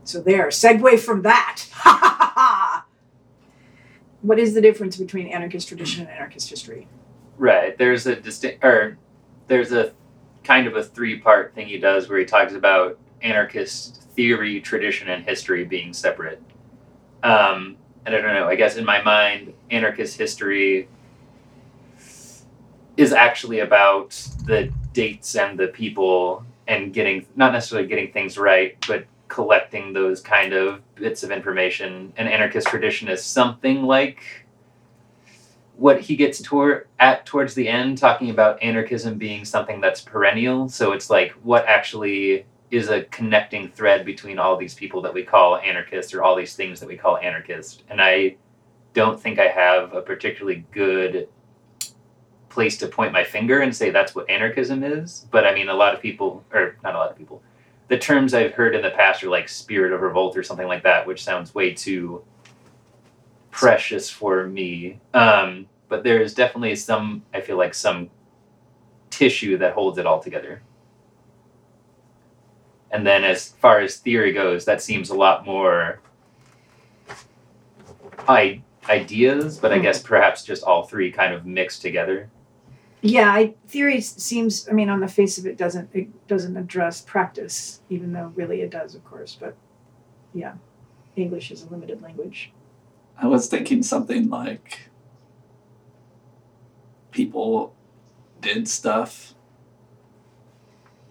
So 0.05 0.21
there 0.21 0.49
segue 0.49 0.99
from 1.01 1.23
that 1.23 2.85
what 4.23 4.39
is 4.39 4.55
the 4.55 4.61
difference 4.61 4.97
between 4.97 5.29
anarchist 5.29 5.69
tradition 5.69 6.03
and 6.03 6.11
anarchist 6.11 6.51
history 6.51 6.87
Right. 7.39 7.79
There's 7.79 8.07
a 8.07 8.17
distinct, 8.17 8.65
or 8.65 8.99
there's 9.47 9.73
a 9.73 9.93
kind 10.43 10.67
of 10.67 10.77
a 10.77 10.83
three 10.83 11.19
part 11.19 11.55
thing 11.55 11.69
he 11.69 11.79
does 11.79 12.09
where 12.09 12.19
he 12.19 12.25
talks 12.25 12.53
about 12.53 12.99
anarchist 13.23 14.03
theory, 14.15 14.61
tradition, 14.61 15.09
and 15.09 15.25
history 15.25 15.65
being 15.65 15.93
separate. 15.93 16.43
Um, 17.23 17.77
and 18.05 18.15
I 18.15 18.21
don't 18.21 18.35
know, 18.35 18.49
I 18.49 18.57
guess 18.57 18.77
in 18.77 18.85
my 18.85 19.03
mind, 19.03 19.55
anarchist 19.71 20.19
history 20.19 20.89
is 22.97 23.13
actually 23.13 23.61
about 23.61 24.11
the 24.47 24.73
dates 24.93 25.37
and 25.37 25.59
the 25.59 25.69
people 25.69 26.45
and 26.67 26.93
getting, 26.93 27.25
not 27.37 27.53
necessarily 27.53 27.87
getting 27.87 28.13
things 28.13 28.37
right, 28.37 28.77
but 28.89 29.05
collecting 29.29 29.93
those 29.93 30.21
kind 30.21 30.53
of 30.53 30.83
bits 30.95 31.23
of 31.23 31.31
information. 31.31 32.13
An 32.17 32.27
anarchist 32.27 32.69
tradition 32.69 33.09
is 33.09 33.23
something 33.23 33.83
like 33.83 34.47
what 35.77 36.01
he 36.01 36.17
gets 36.17 36.43
toward 36.43 36.89
at 36.99 37.25
towards 37.25 37.55
the 37.55 37.69
end 37.69 37.99
talking 37.99 38.31
about 38.31 38.61
anarchism 38.63 39.17
being 39.17 39.45
something 39.45 39.81
that's 39.81 40.01
perennial. 40.01 40.69
So 40.69 40.93
it's 40.93 41.09
like 41.09 41.33
what 41.43 41.67
actually 41.67 42.47
is 42.71 42.89
a 42.89 43.03
connecting 43.05 43.69
thread 43.69 44.05
between 44.05 44.39
all 44.39 44.57
these 44.57 44.75
people 44.75 45.01
that 45.03 45.15
we 45.15 45.23
call 45.23 45.57
anarchists 45.59 46.13
or 46.13 46.23
all 46.23 46.37
these 46.37 46.55
things 46.55 46.81
that 46.81 46.89
we 46.89 46.97
call 46.97 47.17
anarchist 47.17 47.83
and 47.89 47.99
i 47.99 48.37
don't 48.93 49.19
think 49.19 49.39
i 49.39 49.47
have 49.47 49.95
a 49.95 50.03
particularly 50.03 50.67
good 50.71 51.29
place 52.49 52.77
to 52.79 52.89
point 52.89 53.13
my 53.13 53.23
finger 53.23 53.61
and 53.61 53.75
say 53.75 53.91
that's 53.91 54.15
what 54.15 54.29
anarchism 54.29 54.83
is. 54.83 55.27
But 55.31 55.47
i 55.47 55.55
mean 55.55 55.69
a 55.69 55.75
lot 55.75 55.95
of 55.95 56.01
people 56.03 56.45
or 56.53 56.77
not 56.83 56.95
a 56.95 56.99
lot 56.99 57.11
of 57.11 57.17
people 57.17 57.43
the 57.89 57.99
terms 57.99 58.35
i've 58.35 58.55
heard 58.55 58.75
in 58.75 58.83
the 58.83 58.91
past 58.91 59.23
are 59.25 59.31
like 59.31 59.49
spirit 59.49 59.93
of 59.93 60.01
revolt 60.01 60.37
or 60.37 60.43
something 60.43 60.67
like 60.69 60.83
that 60.83 61.07
which 61.07 61.25
sounds 61.25 61.55
way 61.55 61.73
too 61.73 62.23
precious 63.51 64.09
for 64.09 64.47
me. 64.47 65.01
Um, 65.15 65.67
but 65.89 66.05
there 66.05 66.21
is 66.21 66.33
definitely 66.33 66.77
some, 66.77 67.25
I 67.35 67.41
feel 67.41 67.57
like, 67.57 67.75
some 67.75 68.09
tissue 69.11 69.59
that 69.59 69.73
holds 69.73 69.99
it 69.99 70.07
all 70.07 70.21
together. 70.23 70.63
And 72.93 73.05
then 73.05 73.25
as 73.25 73.49
far 73.49 73.81
as 73.81 73.97
theory 73.97 74.33
goes, 74.33 74.65
that 74.67 74.81
seems 74.81 75.11
a 75.11 75.15
lot 75.17 75.45
more 75.45 75.99
I- 78.29 78.63
ideas, 78.89 79.59
but 79.59 79.73
I 79.73 79.77
Hmm. 79.79 79.83
guess 79.83 80.03
perhaps 80.03 80.45
just 80.45 80.63
all 80.63 80.85
three 80.85 81.11
kind 81.11 81.35
of 81.35 81.45
mixed 81.45 81.83
together. 81.83 82.31
Yeah, 83.01 83.33
I, 83.33 83.55
theory 83.67 84.01
seems. 84.01 84.69
I 84.69 84.73
mean, 84.73 84.89
on 84.89 85.01
the 85.01 85.09
face 85.09 85.39
of 85.39 85.47
it, 85.47 85.57
doesn't 85.57 85.91
it 85.93 86.27
doesn't 86.27 86.57
address 86.57 87.01
practice, 87.01 87.81
even 87.89 88.13
though 88.13 88.33
really 88.35 88.61
it 88.61 88.71
does, 88.71 88.95
of 88.95 89.05
course. 89.05 89.37
But 89.39 89.57
yeah, 90.35 90.55
English 91.15 91.51
is 91.51 91.63
a 91.63 91.69
limited 91.69 92.03
language. 92.03 92.53
I 93.17 93.27
was 93.27 93.49
thinking 93.49 93.83
something 93.83 94.29
like 94.29 94.91
people 97.13 97.75
did 98.41 98.67
stuff, 98.67 99.35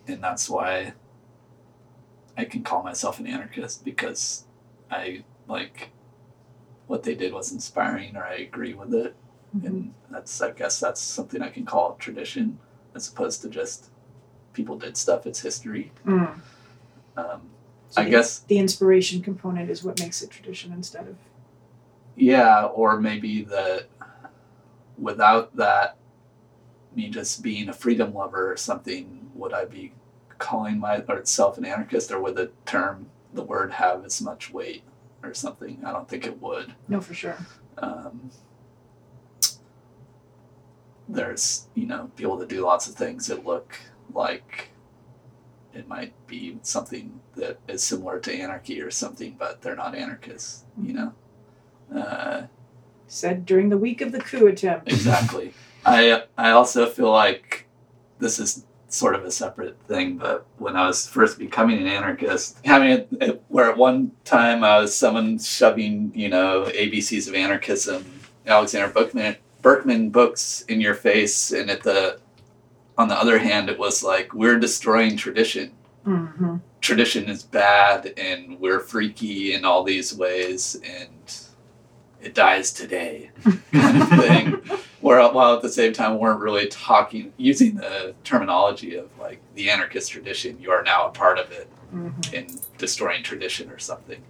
and 0.07 0.21
that's 0.21 0.49
why 0.49 0.93
I 2.37 2.45
can 2.45 2.63
call 2.63 2.83
myself 2.83 3.19
an 3.19 3.27
anarchist 3.27 3.83
because 3.83 4.45
I 4.91 5.23
like 5.47 5.89
what 6.87 7.03
they 7.03 7.15
did 7.15 7.33
was 7.33 7.51
inspiring 7.51 8.15
or 8.15 8.23
I 8.23 8.35
agree 8.35 8.73
with 8.73 8.93
it. 8.93 9.15
And 9.53 9.93
that's, 10.11 10.41
I 10.41 10.51
guess, 10.51 10.79
that's 10.79 11.01
something 11.01 11.41
I 11.41 11.49
can 11.49 11.65
call 11.65 11.95
tradition 11.95 12.59
as 12.93 13.09
opposed 13.09 13.41
to 13.41 13.49
just 13.49 13.89
people 14.53 14.77
did 14.77 14.97
stuff, 14.97 15.25
it's 15.25 15.41
history. 15.41 15.91
Mm. 16.05 16.39
Um, 17.15 17.41
So 17.89 18.01
I 18.01 18.05
the- 18.05 18.09
guess 18.11 18.39
the 18.39 18.57
inspiration 18.59 19.21
component 19.21 19.69
is 19.69 19.83
what 19.83 19.99
makes 19.99 20.21
it 20.21 20.29
tradition 20.29 20.71
instead 20.73 21.07
of 21.07 21.15
Yeah, 22.15 22.65
or 22.65 22.99
maybe 22.99 23.43
that 23.43 23.87
without 24.97 25.55
that, 25.55 25.97
me 26.95 27.09
just 27.09 27.43
being 27.43 27.69
a 27.69 27.73
freedom 27.73 28.13
lover 28.13 28.51
or 28.51 28.57
something, 28.57 29.29
would 29.35 29.53
I 29.53 29.65
be 29.65 29.93
calling 30.39 30.79
myself 30.79 31.57
an 31.57 31.65
anarchist, 31.65 32.11
or 32.11 32.19
would 32.21 32.35
the 32.35 32.51
term, 32.65 33.07
the 33.33 33.43
word, 33.43 33.71
have 33.73 34.03
as 34.05 34.21
much 34.21 34.51
weight 34.51 34.83
or 35.23 35.33
something? 35.33 35.81
I 35.85 35.91
don't 35.91 36.07
think 36.09 36.25
it 36.25 36.41
would. 36.41 36.73
no 36.87 36.99
for 37.01 37.13
sure. 37.13 37.37
Um, 37.77 38.31
there's, 41.07 41.67
you 41.73 41.85
know, 41.85 42.11
people 42.15 42.37
that 42.37 42.49
do 42.49 42.61
lots 42.65 42.87
of 42.87 42.95
things 42.95 43.27
that 43.27 43.45
look 43.45 43.77
like 44.13 44.69
it 45.73 45.87
might 45.87 46.13
be 46.27 46.57
something 46.63 47.19
that 47.35 47.59
is 47.67 47.83
similar 47.83 48.19
to 48.19 48.33
anarchy 48.33 48.81
or 48.81 48.89
something, 48.91 49.35
but 49.37 49.61
they're 49.61 49.75
not 49.75 49.95
anarchists, 49.95 50.65
you 50.81 50.93
know? 50.93 51.13
Uh, 51.95 52.43
Said 53.07 53.45
during 53.45 53.69
the 53.69 53.77
week 53.77 54.01
of 54.01 54.11
the 54.11 54.19
coup 54.19 54.47
attempt. 54.47 54.87
exactly. 54.91 55.53
I 55.85 56.23
I 56.37 56.51
also 56.51 56.87
feel 56.87 57.09
like 57.09 57.67
this 58.19 58.37
is 58.37 58.65
sort 58.89 59.15
of 59.15 59.23
a 59.23 59.31
separate 59.31 59.79
thing, 59.87 60.17
but 60.17 60.45
when 60.57 60.75
I 60.75 60.87
was 60.87 61.07
first 61.07 61.39
becoming 61.39 61.77
an 61.77 61.87
anarchist, 61.87 62.59
having 62.65 62.89
it, 62.89 63.07
it 63.21 63.43
where 63.47 63.69
at 63.69 63.77
one 63.77 64.11
time 64.25 64.63
I 64.63 64.79
was 64.79 64.93
someone 64.93 65.39
shoving 65.39 66.11
you 66.13 66.27
know 66.27 66.65
ABCs 66.65 67.29
of 67.29 67.35
anarchism, 67.35 68.05
Alexander 68.45 68.91
Berkman 68.91 69.37
Berkman 69.61 70.09
books 70.09 70.61
in 70.67 70.79
your 70.81 70.95
face, 70.95 71.51
and 71.51 71.69
at 71.69 71.83
the 71.83 72.19
on 72.97 73.07
the 73.07 73.15
other 73.19 73.37
hand, 73.37 73.69
it 73.69 73.77
was 73.77 74.03
like 74.03 74.33
we're 74.33 74.59
destroying 74.59 75.17
tradition. 75.17 75.71
hmm 76.03 76.57
Tradition 76.79 77.25
is 77.27 77.43
bad, 77.43 78.13
and 78.17 78.59
we're 78.59 78.79
freaky 78.79 79.53
in 79.53 79.65
all 79.65 79.83
these 79.83 80.15
ways, 80.15 80.79
and 80.85 81.35
it 82.21 82.33
dies 82.33 82.71
today 82.71 83.31
kind 83.71 84.01
of 84.01 84.09
thing. 84.09 84.51
Where 85.01 85.21
while 85.31 85.55
at 85.55 85.61
the 85.61 85.69
same 85.69 85.93
time 85.93 86.17
weren't 86.17 86.39
really 86.39 86.67
talking 86.67 87.31
using 87.37 87.75
the 87.75 88.15
terminology 88.23 88.95
of 88.95 89.09
like 89.19 89.39
the 89.55 89.69
anarchist 89.69 90.11
tradition, 90.11 90.59
you 90.59 90.71
are 90.71 90.83
now 90.83 91.07
a 91.07 91.11
part 91.11 91.39
of 91.39 91.51
it 91.51 91.67
hmm 91.91 92.09
in 92.33 92.47
destroying 92.77 93.23
tradition 93.23 93.69
or 93.69 93.79
something. 93.79 94.21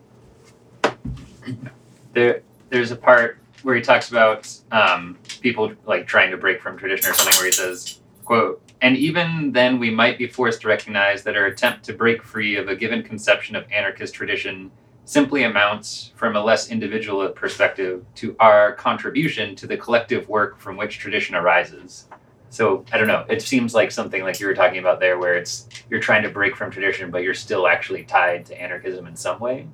there 2.14 2.42
there's 2.70 2.92
a 2.92 2.96
part 2.96 3.40
where 3.68 3.76
he 3.76 3.82
talks 3.82 4.10
about 4.12 4.50
um, 4.72 5.18
people 5.42 5.74
like 5.86 6.08
trying 6.08 6.32
to 6.32 6.38
break 6.38 6.62
from 6.62 6.78
tradition 6.78 7.10
or 7.10 7.14
something 7.14 7.38
where 7.38 7.48
he 7.48 7.52
says 7.52 8.00
quote 8.24 8.62
and 8.80 8.96
even 8.96 9.52
then 9.52 9.78
we 9.78 9.90
might 9.90 10.18
be 10.18 10.26
forced 10.26 10.62
to 10.62 10.70
recognize 10.70 11.22
that 11.24 11.36
our 11.36 11.48
attempt 11.48 11.84
to 11.84 11.92
break 11.92 12.24
free 12.24 12.56
of 12.56 12.70
a 12.70 12.78
given 12.78 13.04
conception 13.04 13.58
of 13.58 13.70
anarchist 13.70 14.14
tradition 14.14 14.72
simply 15.04 15.44
amounts 15.44 16.14
from 16.16 16.38
a 16.38 16.42
less 16.42 16.72
individual 16.72 17.28
perspective 17.28 18.06
to 18.16 18.38
our 18.40 18.72
contribution 18.76 19.54
to 19.58 19.68
the 19.68 19.76
collective 19.76 20.30
work 20.30 20.58
from 20.58 20.78
which 20.78 20.98
tradition 20.98 21.36
arises. 21.36 22.08
So 22.50 22.86
i 22.94 22.98
don't 22.98 23.10
know 23.10 23.26
it 23.28 23.42
seems 23.42 23.74
like 23.74 23.92
something 23.92 24.24
like 24.24 24.40
you 24.40 24.48
were 24.48 24.56
talking 24.56 24.80
about 24.80 25.02
there 25.02 25.20
where 25.20 25.36
it's 25.36 25.68
you're 25.90 26.00
trying 26.00 26.24
to 26.24 26.30
break 26.30 26.56
from 26.56 26.72
tradition 26.72 27.12
but 27.12 27.22
you're 27.22 27.34
still 27.34 27.68
actually 27.68 28.06
tied 28.06 28.46
to 28.46 28.62
anarchism 28.62 29.08
in 29.08 29.18
some 29.18 29.42
way. 29.42 29.68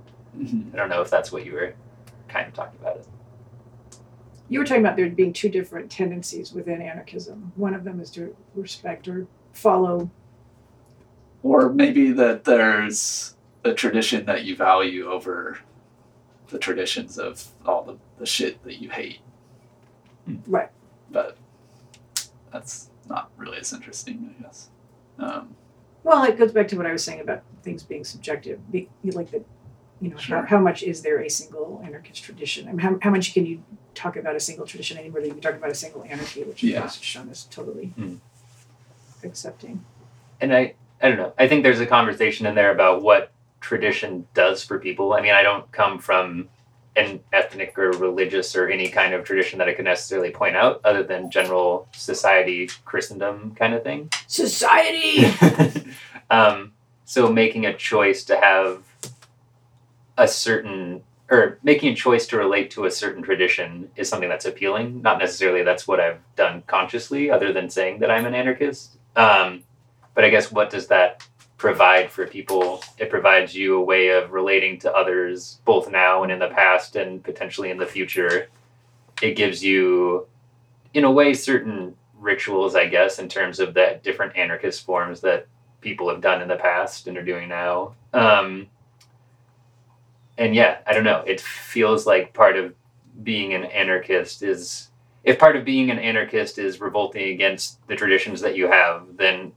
I 0.73 0.77
don't 0.77 0.89
know 0.89 1.01
if 1.03 1.11
that's 1.11 1.31
what 1.31 1.45
you 1.45 1.53
were 1.53 1.75
kind 2.27 2.47
of 2.47 2.55
talking 2.55 2.79
about. 2.81 2.97
it. 2.97 3.07
You 4.53 4.59
were 4.59 4.65
talking 4.65 4.85
about 4.85 4.97
there 4.97 5.09
being 5.09 5.33
two 5.33 5.49
different 5.49 5.89
tendencies 5.89 6.53
within 6.53 6.79
anarchism. 6.79 7.53
One 7.55 7.73
of 7.73 7.83
them 7.83 7.99
is 7.99 8.11
to 8.11 8.35
respect 8.53 9.07
or 9.07 9.25
follow. 9.51 10.11
Or 11.41 11.69
maybe 11.69 12.11
that 12.11 12.43
there's 12.43 13.35
a 13.63 13.73
tradition 13.73 14.25
that 14.25 14.43
you 14.43 14.55
value 14.55 15.09
over 15.09 15.57
the 16.49 16.59
traditions 16.59 17.17
of 17.17 17.47
all 17.65 17.81
the, 17.83 17.97
the 18.19 18.27
shit 18.27 18.63
that 18.63 18.79
you 18.79 18.91
hate. 18.91 19.21
Right. 20.45 20.69
But 21.09 21.35
that's 22.51 22.91
not 23.09 23.31
really 23.37 23.57
as 23.57 23.73
interesting, 23.73 24.35
I 24.37 24.43
guess. 24.43 24.69
Um, 25.17 25.55
Well, 26.03 26.23
it 26.25 26.37
goes 26.37 26.51
back 26.51 26.67
to 26.67 26.77
what 26.77 26.85
I 26.85 26.91
was 26.91 27.03
saying 27.03 27.21
about 27.21 27.41
things 27.63 27.81
being 27.81 28.03
subjective. 28.03 28.71
Be, 28.71 28.87
like 29.03 29.31
the, 29.31 29.43
you 30.03 30.09
know, 30.09 30.17
Sure. 30.17 30.41
how, 30.41 30.57
how 30.57 30.59
much 30.59 30.83
is 30.83 31.01
there 31.01 31.19
a 31.21 31.29
single 31.29 31.81
anarchist 31.85 32.23
tradition? 32.23 32.67
I 32.67 32.71
mean, 32.71 32.79
how, 32.79 32.97
how 33.01 33.09
much 33.09 33.33
can 33.33 33.45
you 33.45 33.63
talk 33.95 34.17
about 34.17 34.35
a 34.35 34.39
single 34.39 34.65
tradition 34.65 34.97
anymore 34.97 35.21
than 35.21 35.29
you 35.29 35.33
can 35.35 35.41
talk 35.41 35.55
about 35.55 35.69
a 35.69 35.75
single 35.75 36.03
anarchy, 36.03 36.43
which 36.43 36.61
of 36.61 36.69
Yeah. 36.69 36.79
course 36.81 36.99
Sean 36.99 37.29
is 37.29 37.45
totally 37.49 37.93
Hmm. 37.95 38.15
accepting. 39.23 39.85
And 40.41 40.53
I, 40.53 40.73
I 41.01 41.07
don't 41.07 41.17
know. 41.17 41.33
I 41.39 41.47
think 41.47 41.63
there's 41.63 41.79
a 41.79 41.85
conversation 41.85 42.45
in 42.45 42.55
there 42.55 42.71
about 42.71 43.01
what 43.01 43.31
tradition 43.61 44.27
does 44.33 44.61
for 44.63 44.77
people. 44.77 45.13
I 45.13 45.21
mean, 45.21 45.31
I 45.31 45.41
don't 45.41 45.71
come 45.71 45.99
from 45.99 46.49
an 46.97 47.21
ethnic 47.31 47.77
or 47.77 47.91
religious 47.91 48.55
or 48.55 48.67
any 48.67 48.89
kind 48.89 49.13
of 49.13 49.23
tradition 49.23 49.57
that 49.59 49.69
I 49.69 49.73
could 49.73 49.85
necessarily 49.85 50.31
point 50.31 50.55
out, 50.57 50.81
other 50.83 51.01
than 51.01 51.31
general 51.31 51.87
society, 51.93 52.69
Christendom 52.83 53.55
kind 53.55 53.73
of 53.73 53.83
thing. 53.83 54.09
Society. 54.27 55.25
um, 56.29 56.73
so 57.05 57.31
making 57.31 57.65
a 57.65 57.73
choice 57.73 58.23
to 58.25 58.37
have 58.37 58.83
a 60.17 60.27
certain 60.27 61.03
or 61.29 61.57
making 61.63 61.93
a 61.93 61.95
choice 61.95 62.27
to 62.27 62.37
relate 62.37 62.69
to 62.71 62.85
a 62.85 62.91
certain 62.91 63.23
tradition 63.23 63.89
is 63.95 64.07
something 64.07 64.29
that's 64.29 64.45
appealing. 64.45 65.01
Not 65.01 65.19
necessarily 65.19 65.63
that's 65.63 65.87
what 65.87 65.99
I've 65.99 66.19
done 66.35 66.63
consciously, 66.67 67.31
other 67.31 67.51
than 67.51 67.69
saying 67.69 67.99
that 67.99 68.11
I'm 68.11 68.25
an 68.25 68.35
anarchist. 68.35 68.97
Um, 69.15 69.63
but 70.13 70.23
I 70.23 70.29
guess 70.29 70.51
what 70.51 70.69
does 70.69 70.87
that 70.87 71.25
provide 71.57 72.11
for 72.11 72.27
people? 72.27 72.83
It 72.99 73.09
provides 73.09 73.55
you 73.55 73.77
a 73.77 73.83
way 73.83 74.09
of 74.09 74.31
relating 74.31 74.77
to 74.79 74.93
others, 74.93 75.59
both 75.65 75.89
now 75.89 76.23
and 76.23 76.31
in 76.31 76.39
the 76.39 76.49
past, 76.49 76.95
and 76.95 77.23
potentially 77.23 77.71
in 77.71 77.77
the 77.77 77.85
future. 77.85 78.49
It 79.21 79.35
gives 79.35 79.63
you, 79.63 80.27
in 80.93 81.03
a 81.03 81.11
way, 81.11 81.33
certain 81.33 81.95
rituals, 82.19 82.75
I 82.75 82.87
guess, 82.87 83.17
in 83.17 83.27
terms 83.27 83.59
of 83.59 83.73
the 83.73 83.99
different 84.03 84.35
anarchist 84.35 84.85
forms 84.85 85.21
that 85.21 85.47
people 85.81 86.09
have 86.09 86.21
done 86.21 86.41
in 86.41 86.47
the 86.47 86.57
past 86.57 87.07
and 87.07 87.17
are 87.17 87.23
doing 87.23 87.49
now. 87.49 87.95
Um, 88.13 88.67
and 90.37 90.55
yeah, 90.55 90.79
I 90.85 90.93
don't 90.93 91.03
know. 91.03 91.23
It 91.25 91.41
feels 91.41 92.05
like 92.05 92.33
part 92.33 92.57
of 92.57 92.73
being 93.23 93.53
an 93.53 93.65
anarchist 93.65 94.41
is 94.41 94.89
if 95.23 95.39
part 95.39 95.55
of 95.55 95.63
being 95.63 95.89
an 95.89 95.99
anarchist 95.99 96.57
is 96.57 96.81
revolting 96.81 97.33
against 97.33 97.85
the 97.87 97.95
traditions 97.95 98.41
that 98.41 98.57
you 98.57 98.67
have, 98.67 99.05
then 99.15 99.53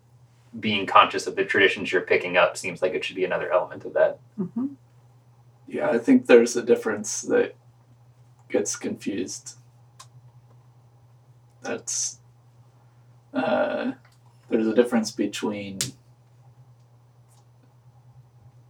being 0.60 0.86
conscious 0.86 1.26
of 1.26 1.36
the 1.36 1.44
traditions 1.44 1.90
you're 1.90 2.02
picking 2.02 2.36
up 2.36 2.56
seems 2.56 2.80
like 2.80 2.94
it 2.94 3.04
should 3.04 3.16
be 3.16 3.24
another 3.24 3.50
element 3.52 3.84
of 3.84 3.94
that. 3.94 4.18
hmm 4.36 4.66
yeah, 5.68 5.90
I 5.90 5.98
think 5.98 6.26
there's 6.26 6.56
a 6.56 6.62
difference 6.62 7.22
that 7.22 7.56
gets 8.48 8.76
confused. 8.76 9.56
That's 11.62 12.20
uh, 13.34 13.92
there's 14.48 14.66
a 14.68 14.74
difference 14.74 15.10
between 15.10 15.78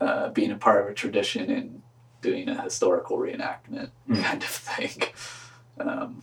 uh, 0.01 0.31
being 0.31 0.51
a 0.51 0.57
part 0.57 0.83
of 0.83 0.90
a 0.90 0.95
tradition 0.95 1.51
and 1.51 1.83
doing 2.27 2.49
a 2.49 2.61
historical 2.62 3.17
reenactment 3.19 3.91
Mm. 4.09 4.23
kind 4.23 4.43
of 4.43 4.49
thing, 4.49 5.03
um, 5.81 6.23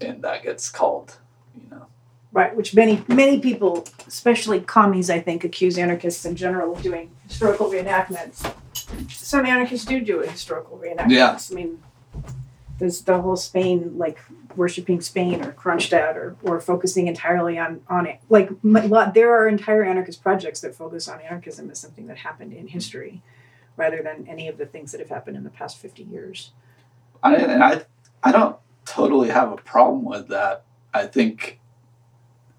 and 0.00 0.22
that 0.22 0.42
gets 0.42 0.68
called, 0.70 1.16
you 1.54 1.68
know, 1.70 1.86
Right, 2.32 2.54
which 2.56 2.74
many 2.74 3.04
many 3.06 3.38
people, 3.38 3.86
especially 4.08 4.60
commies, 4.60 5.08
I 5.08 5.20
think, 5.20 5.44
accuse 5.44 5.78
anarchists 5.78 6.24
in 6.24 6.34
general 6.34 6.72
of 6.74 6.82
doing 6.82 7.10
historical 7.28 7.66
reenactments. 7.70 8.36
Some 9.08 9.46
anarchists 9.46 9.86
do 9.86 10.00
do 10.00 10.20
a 10.20 10.26
historical 10.26 10.76
reenactments. 10.84 11.10
Yeah. 11.10 11.38
I 11.50 11.54
mean, 11.54 11.80
there's 12.80 13.02
the 13.02 13.20
whole 13.20 13.36
Spain, 13.36 13.76
like 13.96 14.18
worshiping 14.56 15.00
Spain 15.00 15.42
or 15.44 15.52
Kronstadt, 15.52 16.16
or 16.16 16.34
or 16.42 16.60
focusing 16.60 17.06
entirely 17.06 17.56
on 17.56 17.80
on 17.88 18.04
it. 18.06 18.18
Like 18.28 18.48
m- 18.64 18.88
lot- 18.90 19.14
there 19.14 19.30
are 19.36 19.46
entire 19.46 19.84
anarchist 19.84 20.20
projects 20.20 20.60
that 20.62 20.74
focus 20.74 21.06
on 21.08 21.20
anarchism 21.20 21.70
as 21.70 21.78
something 21.78 22.08
that 22.08 22.18
happened 22.18 22.52
in 22.52 22.66
history, 22.66 23.22
rather 23.76 24.02
than 24.02 24.26
any 24.28 24.48
of 24.48 24.58
the 24.58 24.66
things 24.66 24.92
that 24.92 25.00
have 25.00 25.08
happened 25.08 25.36
in 25.36 25.44
the 25.44 25.50
past 25.50 25.78
fifty 25.78 26.02
years. 26.02 26.50
I 27.22 27.36
I 27.36 27.82
I 28.22 28.32
don't 28.32 28.56
totally 28.84 29.30
have 29.30 29.52
a 29.52 29.56
problem 29.56 30.04
with 30.04 30.28
that. 30.28 30.64
I 30.92 31.06
think 31.06 31.60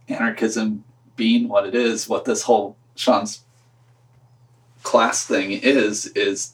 anarchism 0.07 0.83
being 1.15 1.47
what 1.47 1.65
it 1.65 1.75
is, 1.75 2.09
what 2.09 2.25
this 2.25 2.43
whole 2.43 2.75
Sean's 2.95 3.43
class 4.83 5.25
thing 5.25 5.51
is, 5.51 6.07
is 6.07 6.53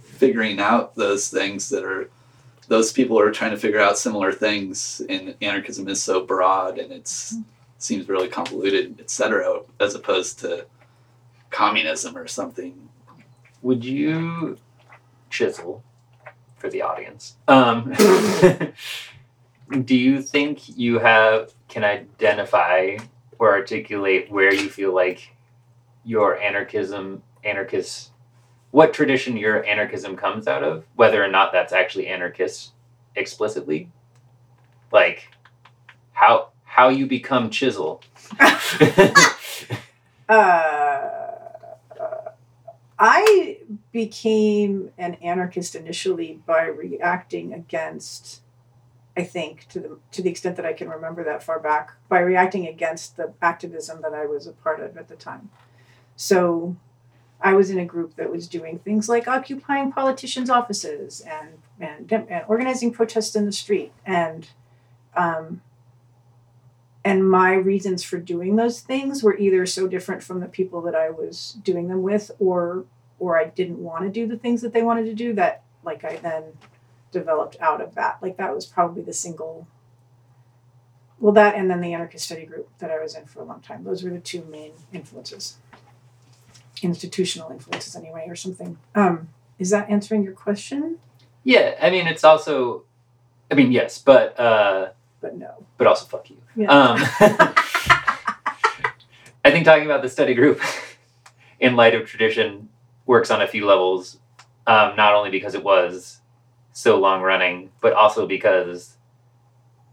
figuring 0.00 0.60
out 0.60 0.94
those 0.94 1.28
things 1.28 1.68
that 1.68 1.84
are 1.84 2.10
those 2.68 2.92
people 2.92 3.18
are 3.18 3.30
trying 3.30 3.52
to 3.52 3.56
figure 3.56 3.80
out 3.80 3.98
similar 3.98 4.32
things 4.32 5.00
and 5.08 5.34
anarchism 5.40 5.86
is 5.88 6.02
so 6.02 6.24
broad 6.24 6.78
and 6.78 6.92
it's 6.92 7.36
seems 7.78 8.08
really 8.08 8.28
convoluted 8.28 8.98
etc 8.98 9.60
as 9.78 9.94
opposed 9.94 10.38
to 10.38 10.66
communism 11.50 12.16
or 12.16 12.26
something 12.26 12.88
Would 13.62 13.84
you 13.84 14.58
chisel 15.30 15.82
for 16.56 16.68
the 16.70 16.82
audience? 16.82 17.36
Um, 17.48 17.92
do 19.84 19.96
you 19.96 20.22
think 20.22 20.76
you 20.76 20.98
have 20.98 21.52
can 21.68 21.84
identify 21.84 22.96
or 23.38 23.52
articulate 23.52 24.30
where 24.30 24.52
you 24.52 24.68
feel 24.68 24.94
like 24.94 25.34
your 26.04 26.38
anarchism 26.38 27.22
anarchist 27.44 28.10
what 28.70 28.92
tradition 28.92 29.36
your 29.36 29.64
anarchism 29.64 30.16
comes 30.16 30.46
out 30.46 30.62
of 30.62 30.84
whether 30.94 31.22
or 31.22 31.28
not 31.28 31.52
that's 31.52 31.72
actually 31.72 32.06
anarchist 32.06 32.72
explicitly 33.16 33.90
like 34.92 35.28
how 36.12 36.48
how 36.64 36.88
you 36.88 37.06
become 37.06 37.50
chisel 37.50 38.02
uh, 40.28 41.15
I 42.98 43.58
became 43.92 44.90
an 44.96 45.14
anarchist 45.14 45.74
initially 45.74 46.40
by 46.46 46.64
reacting 46.64 47.52
against, 47.52 48.40
I 49.16 49.24
think, 49.24 49.68
to 49.68 49.80
the 49.80 49.98
to 50.12 50.22
the 50.22 50.30
extent 50.30 50.56
that 50.56 50.64
I 50.64 50.72
can 50.72 50.88
remember 50.88 51.22
that 51.24 51.42
far 51.42 51.58
back, 51.58 51.92
by 52.08 52.20
reacting 52.20 52.66
against 52.66 53.16
the 53.16 53.34
activism 53.42 54.00
that 54.02 54.14
I 54.14 54.24
was 54.24 54.46
a 54.46 54.52
part 54.52 54.80
of 54.80 54.96
at 54.96 55.08
the 55.08 55.16
time. 55.16 55.50
So, 56.16 56.76
I 57.40 57.52
was 57.52 57.68
in 57.68 57.78
a 57.78 57.84
group 57.84 58.16
that 58.16 58.32
was 58.32 58.48
doing 58.48 58.78
things 58.78 59.08
like 59.08 59.28
occupying 59.28 59.92
politicians' 59.92 60.48
offices 60.48 61.20
and 61.20 61.58
and, 61.78 62.10
and 62.10 62.44
organizing 62.48 62.92
protests 62.92 63.36
in 63.36 63.44
the 63.46 63.52
street 63.52 63.92
and. 64.04 64.48
Um, 65.14 65.62
and 67.06 67.30
my 67.30 67.54
reasons 67.54 68.02
for 68.02 68.18
doing 68.18 68.56
those 68.56 68.80
things 68.80 69.22
were 69.22 69.38
either 69.38 69.64
so 69.64 69.86
different 69.86 70.24
from 70.24 70.40
the 70.40 70.48
people 70.48 70.82
that 70.82 70.96
I 70.96 71.08
was 71.08 71.56
doing 71.62 71.86
them 71.86 72.02
with 72.02 72.32
or 72.40 72.84
or 73.20 73.38
I 73.38 73.44
didn't 73.44 73.78
want 73.78 74.02
to 74.02 74.10
do 74.10 74.26
the 74.26 74.36
things 74.36 74.60
that 74.62 74.72
they 74.72 74.82
wanted 74.82 75.04
to 75.04 75.14
do 75.14 75.32
that 75.34 75.62
like 75.84 76.04
I 76.04 76.16
then 76.16 76.42
developed 77.12 77.56
out 77.60 77.80
of 77.80 77.94
that. 77.94 78.18
Like 78.20 78.36
that 78.38 78.52
was 78.52 78.66
probably 78.66 79.02
the 79.02 79.12
single 79.12 79.68
well 81.20 81.32
that 81.34 81.54
and 81.54 81.70
then 81.70 81.80
the 81.80 81.94
anarchist 81.94 82.24
study 82.24 82.44
group 82.44 82.68
that 82.80 82.90
I 82.90 83.00
was 83.00 83.14
in 83.14 83.24
for 83.24 83.40
a 83.40 83.44
long 83.44 83.60
time. 83.60 83.84
Those 83.84 84.02
were 84.02 84.10
the 84.10 84.18
two 84.18 84.44
main 84.44 84.72
influences. 84.92 85.58
Institutional 86.82 87.52
influences 87.52 87.94
anyway 87.94 88.26
or 88.28 88.34
something. 88.34 88.78
Um 88.96 89.28
is 89.60 89.70
that 89.70 89.88
answering 89.88 90.24
your 90.24 90.34
question? 90.34 90.98
Yeah 91.44 91.76
i 91.80 91.88
mean 91.88 92.08
it's 92.08 92.24
also 92.24 92.82
i 93.48 93.54
mean 93.54 93.70
yes 93.70 93.96
but 93.98 94.38
uh 94.40 94.88
but 95.20 95.36
no. 95.36 95.64
But 95.78 95.86
also 95.86 96.06
fuck 96.06 96.30
you. 96.30 96.36
Yeah. 96.54 96.68
Um, 96.70 96.98
I 99.44 99.50
think 99.50 99.64
talking 99.64 99.84
about 99.84 100.02
the 100.02 100.08
study 100.08 100.34
group 100.34 100.60
in 101.60 101.76
light 101.76 101.94
of 101.94 102.06
tradition 102.06 102.68
works 103.06 103.30
on 103.30 103.42
a 103.42 103.46
few 103.46 103.64
levels, 103.66 104.18
um, 104.66 104.96
not 104.96 105.14
only 105.14 105.30
because 105.30 105.54
it 105.54 105.62
was 105.62 106.20
so 106.72 106.98
long 106.98 107.22
running, 107.22 107.70
but 107.80 107.92
also 107.92 108.26
because 108.26 108.96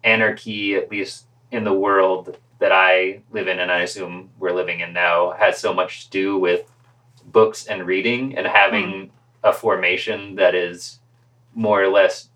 anarchy, 0.03 0.75
at 0.75 0.89
least 0.91 1.25
in 1.51 1.63
the 1.63 1.73
world 1.73 2.37
that 2.59 2.71
I 2.71 3.21
live 3.31 3.47
in 3.47 3.59
and 3.59 3.71
I 3.71 3.81
assume 3.81 4.31
we're 4.39 4.51
living 4.51 4.79
in 4.79 4.93
now, 4.93 5.31
has 5.31 5.59
so 5.59 5.73
much 5.73 6.05
to 6.05 6.09
do 6.09 6.37
with 6.37 6.71
books 7.25 7.67
and 7.67 7.85
reading 7.85 8.37
and 8.37 8.47
having 8.47 9.11
a 9.43 9.53
formation 9.53 10.35
that 10.35 10.55
is 10.55 10.99
more 11.53 11.81
or 11.81 11.89
less 11.89 12.29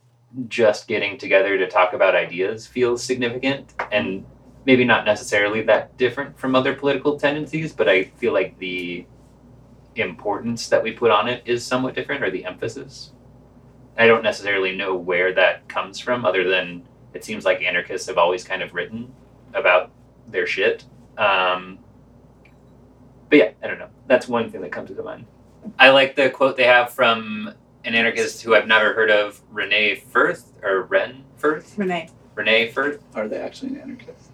just 0.47 0.87
getting 0.87 1.17
together 1.17 1.57
to 1.57 1.67
talk 1.67 1.93
about 1.93 2.15
ideas 2.15 2.67
feels 2.67 3.03
significant 3.03 3.73
and 3.91 4.25
maybe 4.65 4.83
not 4.83 5.05
necessarily 5.05 5.61
that 5.61 5.97
different 5.97 6.37
from 6.37 6.55
other 6.55 6.73
political 6.73 7.17
tendencies, 7.17 7.71
but 7.71 7.87
I 7.87 8.03
feel 8.03 8.33
like 8.33 8.57
the 8.59 9.05
importance 9.95 10.67
that 10.69 10.83
we 10.83 10.91
put 10.91 11.09
on 11.09 11.27
it 11.27 11.41
is 11.45 11.65
somewhat 11.65 11.95
different, 11.95 12.23
or 12.23 12.29
the 12.29 12.45
emphasis. 12.45 13.11
I 13.97 14.05
don't 14.05 14.21
necessarily 14.21 14.75
know 14.75 14.95
where 14.95 15.33
that 15.33 15.67
comes 15.69 15.99
from, 15.99 16.25
other 16.25 16.47
than 16.47 16.83
it 17.13 17.23
seems 17.23 17.45
like 17.45 17.63
anarchists 17.63 18.07
have 18.07 18.17
always 18.17 18.43
kind 18.43 18.61
of 18.61 18.73
written 18.73 19.11
about 19.53 19.91
their 20.27 20.45
shit. 20.45 20.83
Um, 21.17 21.79
but 23.29 23.39
yeah, 23.39 23.51
I 23.63 23.67
don't 23.67 23.79
know. 23.79 23.89
That's 24.05 24.27
one 24.27 24.51
thing 24.51 24.61
that 24.61 24.71
comes 24.71 24.91
to 24.91 25.01
mind. 25.01 25.25
I 25.79 25.89
like 25.89 26.15
the 26.15 26.29
quote 26.29 26.57
they 26.57 26.65
have 26.65 26.91
from 26.91 27.53
an 27.87 27.95
anarchist 27.95 28.43
who 28.43 28.53
I've 28.53 28.67
never 28.67 28.93
heard 28.93 29.09
of, 29.09 29.41
Renee 29.51 29.95
Firth, 29.95 30.51
or 30.61 30.83
Ren 30.83 31.23
Firth? 31.37 31.77
renee 31.77 32.09
Renee 32.35 32.69
Firth? 32.69 33.01
are 33.15 33.27
they 33.27 33.37
actually 33.39 33.69
an 33.75 33.81
anarchist 33.81 34.31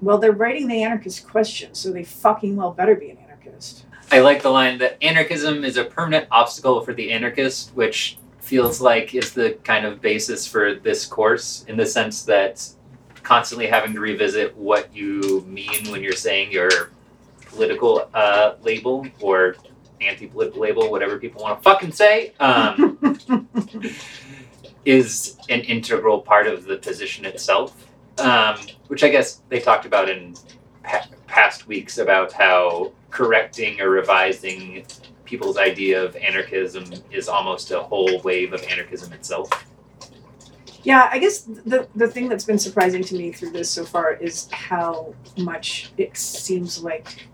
well 0.00 0.18
they're 0.18 0.32
writing 0.32 0.68
the 0.68 0.82
anarchist 0.82 1.26
question 1.26 1.74
so 1.74 1.90
they 1.90 2.04
fucking 2.04 2.54
well 2.56 2.70
better 2.72 2.94
be 2.94 3.10
an 3.10 3.18
anarchist 3.18 3.84
I 4.12 4.20
like 4.20 4.42
the 4.42 4.50
line 4.50 4.78
that 4.78 4.98
anarchism 5.02 5.64
is 5.64 5.76
a 5.76 5.84
permanent 5.84 6.26
obstacle 6.32 6.80
for 6.80 6.92
the 6.92 7.12
anarchist, 7.12 7.70
which 7.76 8.18
feels 8.40 8.80
like 8.80 9.14
is 9.14 9.32
the 9.32 9.52
kind 9.62 9.86
of 9.86 10.00
basis 10.00 10.48
for 10.48 10.74
this 10.74 11.06
course 11.06 11.64
in 11.68 11.76
the 11.76 11.86
sense 11.86 12.24
that 12.24 12.68
constantly 13.22 13.68
having 13.68 13.92
to 13.92 14.00
revisit 14.00 14.56
what 14.56 14.92
you 14.92 15.44
mean 15.46 15.92
when 15.92 16.02
you're 16.02 16.12
saying 16.12 16.50
your 16.50 16.90
political 17.46 18.08
uh, 18.12 18.54
label 18.62 19.06
or 19.20 19.54
anti-political 20.00 20.60
label, 20.60 20.90
whatever 20.90 21.18
people 21.18 21.42
want 21.42 21.58
to 21.58 21.62
fucking 21.62 21.92
say, 21.92 22.32
um, 22.40 22.98
is 24.84 25.36
an 25.48 25.60
integral 25.60 26.20
part 26.20 26.46
of 26.46 26.64
the 26.64 26.76
position 26.76 27.24
itself. 27.24 27.86
Um, 28.18 28.58
which 28.88 29.02
I 29.02 29.08
guess 29.08 29.40
they 29.48 29.60
talked 29.60 29.86
about 29.86 30.10
in 30.10 30.34
pa- 30.82 31.08
past 31.26 31.66
weeks 31.66 31.98
about 31.98 32.32
how 32.32 32.92
correcting 33.10 33.80
or 33.80 33.88
revising 33.88 34.84
people's 35.24 35.56
idea 35.56 36.02
of 36.02 36.16
anarchism 36.16 36.84
is 37.10 37.28
almost 37.28 37.70
a 37.70 37.80
whole 37.80 38.20
wave 38.20 38.52
of 38.52 38.62
anarchism 38.64 39.12
itself. 39.12 39.48
Yeah, 40.82 41.08
I 41.12 41.18
guess 41.18 41.42
the 41.42 41.88
the 41.94 42.08
thing 42.08 42.28
that's 42.28 42.44
been 42.44 42.58
surprising 42.58 43.04
to 43.04 43.14
me 43.16 43.32
through 43.32 43.50
this 43.50 43.70
so 43.70 43.84
far 43.84 44.14
is 44.14 44.48
how 44.50 45.14
much 45.36 45.92
it 45.98 46.16
seems 46.16 46.82
like 46.82 47.28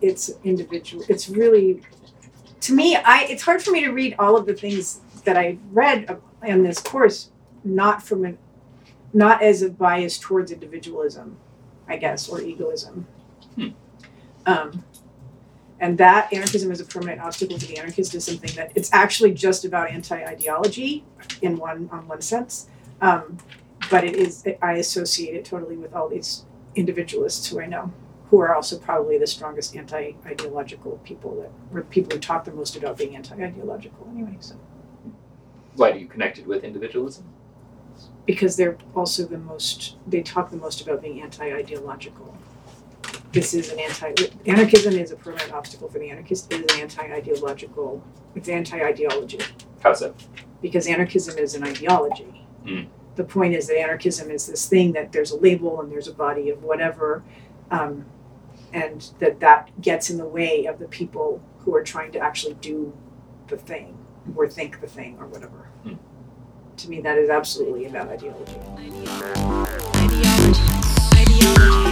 it's 0.00 0.30
individual. 0.44 1.04
It's 1.08 1.28
really 1.28 1.82
to 2.60 2.74
me, 2.74 2.96
I 2.96 3.24
it's 3.24 3.42
hard 3.42 3.62
for 3.62 3.70
me 3.70 3.80
to 3.84 3.90
read 3.90 4.14
all 4.18 4.36
of 4.36 4.46
the 4.46 4.54
things 4.54 5.00
that 5.24 5.36
I 5.36 5.58
read 5.72 6.20
in 6.44 6.62
this 6.62 6.78
course 6.78 7.30
not 7.64 8.02
from 8.02 8.24
an 8.24 8.38
not 9.12 9.42
as 9.42 9.62
a 9.62 9.70
bias 9.70 10.18
towards 10.18 10.52
individualism, 10.52 11.36
I 11.88 11.96
guess, 11.96 12.28
or 12.28 12.40
egoism. 12.40 13.06
Hmm. 13.56 13.68
Um, 14.46 14.84
and 15.80 15.96
that 15.98 16.32
anarchism 16.32 16.70
is 16.70 16.80
a 16.80 16.84
permanent 16.84 17.20
obstacle 17.20 17.58
to 17.58 17.66
the 17.66 17.78
anarchist 17.78 18.14
is 18.14 18.24
something 18.24 18.54
that 18.54 18.70
it's 18.74 18.92
actually 18.92 19.32
just 19.32 19.64
about 19.64 19.90
anti-ideology 19.90 21.04
in 21.42 21.56
one 21.56 21.88
on 21.90 22.06
one 22.06 22.20
sense 22.20 22.68
um, 23.00 23.38
but 23.90 24.04
it 24.04 24.14
is 24.14 24.46
i 24.62 24.74
associate 24.74 25.34
it 25.34 25.44
totally 25.44 25.76
with 25.76 25.92
all 25.94 26.08
these 26.08 26.44
individualists 26.76 27.48
who 27.48 27.60
i 27.60 27.66
know 27.66 27.92
who 28.30 28.38
are 28.40 28.54
also 28.54 28.78
probably 28.78 29.18
the 29.18 29.26
strongest 29.26 29.74
anti-ideological 29.76 31.00
people 31.04 31.34
that 31.40 31.50
were 31.72 31.82
people 31.82 32.12
who 32.14 32.20
talk 32.20 32.44
the 32.44 32.52
most 32.52 32.76
about 32.76 32.96
being 32.96 33.14
anti-ideological 33.16 34.06
anyway 34.12 34.36
so 34.40 34.54
Why 35.76 35.92
do 35.92 35.98
you 35.98 36.06
connect 36.06 36.38
it 36.38 36.46
with 36.46 36.64
individualism? 36.64 37.24
because 38.26 38.56
they're 38.56 38.76
also 38.94 39.24
the 39.26 39.38
most 39.38 39.96
they 40.06 40.22
talk 40.22 40.50
the 40.50 40.56
most 40.56 40.80
about 40.80 41.02
being 41.02 41.20
anti-ideological 41.22 42.36
this 43.32 43.54
is 43.54 43.70
an 43.72 43.78
anti 43.80 44.12
anarchism 44.46 44.94
is 44.94 45.10
a 45.12 45.16
permanent 45.16 45.52
obstacle 45.52 45.88
for 45.88 45.98
the 45.98 46.10
anarchist 46.10 46.52
it 46.52 46.60
is 46.64 46.74
an 46.76 46.80
anti-ideological 46.82 48.02
it's 48.34 48.48
anti-ideology 48.48 49.38
How 49.82 49.92
so? 49.94 50.14
because 50.62 50.86
anarchism 50.86 51.38
is 51.38 51.54
an 51.54 51.64
ideology 51.64 52.36
Mm. 52.66 52.88
the 53.16 53.24
point 53.24 53.54
is 53.54 53.68
that 53.68 53.78
anarchism 53.78 54.30
is 54.30 54.46
this 54.46 54.68
thing 54.68 54.92
that 54.92 55.12
there's 55.12 55.30
a 55.30 55.36
label 55.38 55.80
and 55.80 55.90
there's 55.90 56.08
a 56.08 56.12
body 56.12 56.50
of 56.50 56.62
whatever 56.62 57.22
um, 57.70 58.04
and 58.72 59.10
that 59.18 59.40
that 59.40 59.70
gets 59.80 60.10
in 60.10 60.18
the 60.18 60.26
way 60.26 60.66
of 60.66 60.78
the 60.78 60.86
people 60.86 61.42
who 61.58 61.74
are 61.74 61.82
trying 61.82 62.12
to 62.12 62.18
actually 62.18 62.54
do 62.54 62.92
the 63.48 63.56
thing 63.56 63.96
or 64.36 64.48
think 64.48 64.80
the 64.80 64.86
thing 64.86 65.16
or 65.18 65.26
whatever. 65.26 65.68
Hmm. 65.82 65.94
to 66.76 66.90
me 66.90 67.00
that 67.00 67.18
is 67.18 67.30
absolutely 67.30 67.86
about 67.86 68.08
ideology. 68.08 68.54
This 70.10 71.89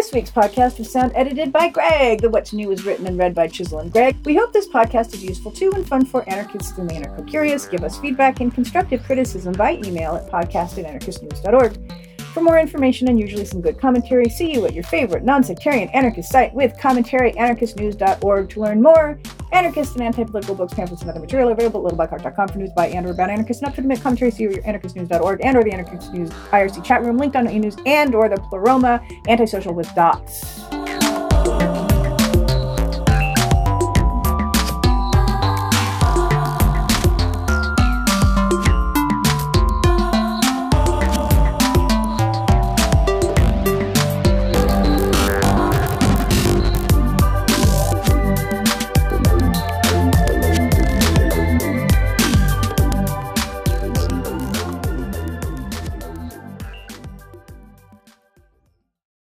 This 0.00 0.12
week's 0.12 0.30
podcast 0.30 0.78
was 0.78 0.90
sound 0.90 1.12
edited 1.14 1.52
by 1.52 1.68
Greg. 1.68 2.22
The 2.22 2.30
What's 2.30 2.54
New 2.54 2.68
was 2.68 2.86
written 2.86 3.06
and 3.06 3.18
read 3.18 3.34
by 3.34 3.48
Chisel 3.48 3.80
and 3.80 3.92
Greg. 3.92 4.16
We 4.24 4.34
hope 4.34 4.50
this 4.50 4.66
podcast 4.66 5.12
is 5.12 5.22
useful 5.22 5.50
too 5.50 5.70
and 5.74 5.86
fun 5.86 6.06
for 6.06 6.26
anarchists 6.26 6.78
and 6.78 6.88
the 6.88 6.94
anarcho 6.94 7.28
curious. 7.28 7.66
Give 7.66 7.84
us 7.84 7.98
feedback 7.98 8.40
and 8.40 8.50
constructive 8.50 9.02
criticism 9.04 9.52
by 9.52 9.74
email 9.84 10.14
at 10.14 10.26
podcast 10.30 10.82
at 10.82 10.90
anarchistnews.org. 10.90 11.92
For 12.32 12.40
more 12.40 12.58
information 12.58 13.10
and 13.10 13.20
usually 13.20 13.44
some 13.44 13.60
good 13.60 13.78
commentary, 13.78 14.30
see 14.30 14.54
you 14.54 14.64
at 14.64 14.72
your 14.72 14.84
favorite 14.84 15.22
non-sectarian 15.22 15.90
anarchist 15.90 16.32
site 16.32 16.54
with 16.54 16.78
commentary 16.78 17.32
anarchistnews.org 17.32 18.48
to 18.48 18.60
learn 18.60 18.80
more. 18.80 19.20
Anarchist 19.52 19.94
and 19.94 20.04
anti-political 20.04 20.54
books, 20.54 20.74
pamphlets, 20.74 21.02
and 21.02 21.10
other 21.10 21.20
material 21.20 21.50
available 21.50 21.86
at 21.86 21.94
littleblackcart.com 21.94 22.48
for 22.48 22.58
news 22.58 22.70
by 22.70 22.88
and 22.88 23.06
or 23.06 23.10
about 23.10 23.30
anarchists 23.30 23.62
up 23.62 23.74
to 23.74 23.82
minute 23.82 24.02
commentary. 24.02 24.30
See 24.30 24.44
you 24.44 24.50
your 24.50 24.62
anarchistnews.org 24.62 25.40
and 25.44 25.56
or 25.56 25.64
the 25.64 25.72
Anarchist 25.72 26.12
News 26.12 26.30
IRC 26.30 26.84
chat 26.84 27.02
room 27.02 27.18
linked 27.18 27.36
on 27.36 27.46
anews 27.46 27.80
and 27.86 28.14
or 28.14 28.28
the 28.28 28.36
Pleroma 28.36 29.02
antisocial 29.28 29.74
with 29.74 29.92
dots. 29.94 30.69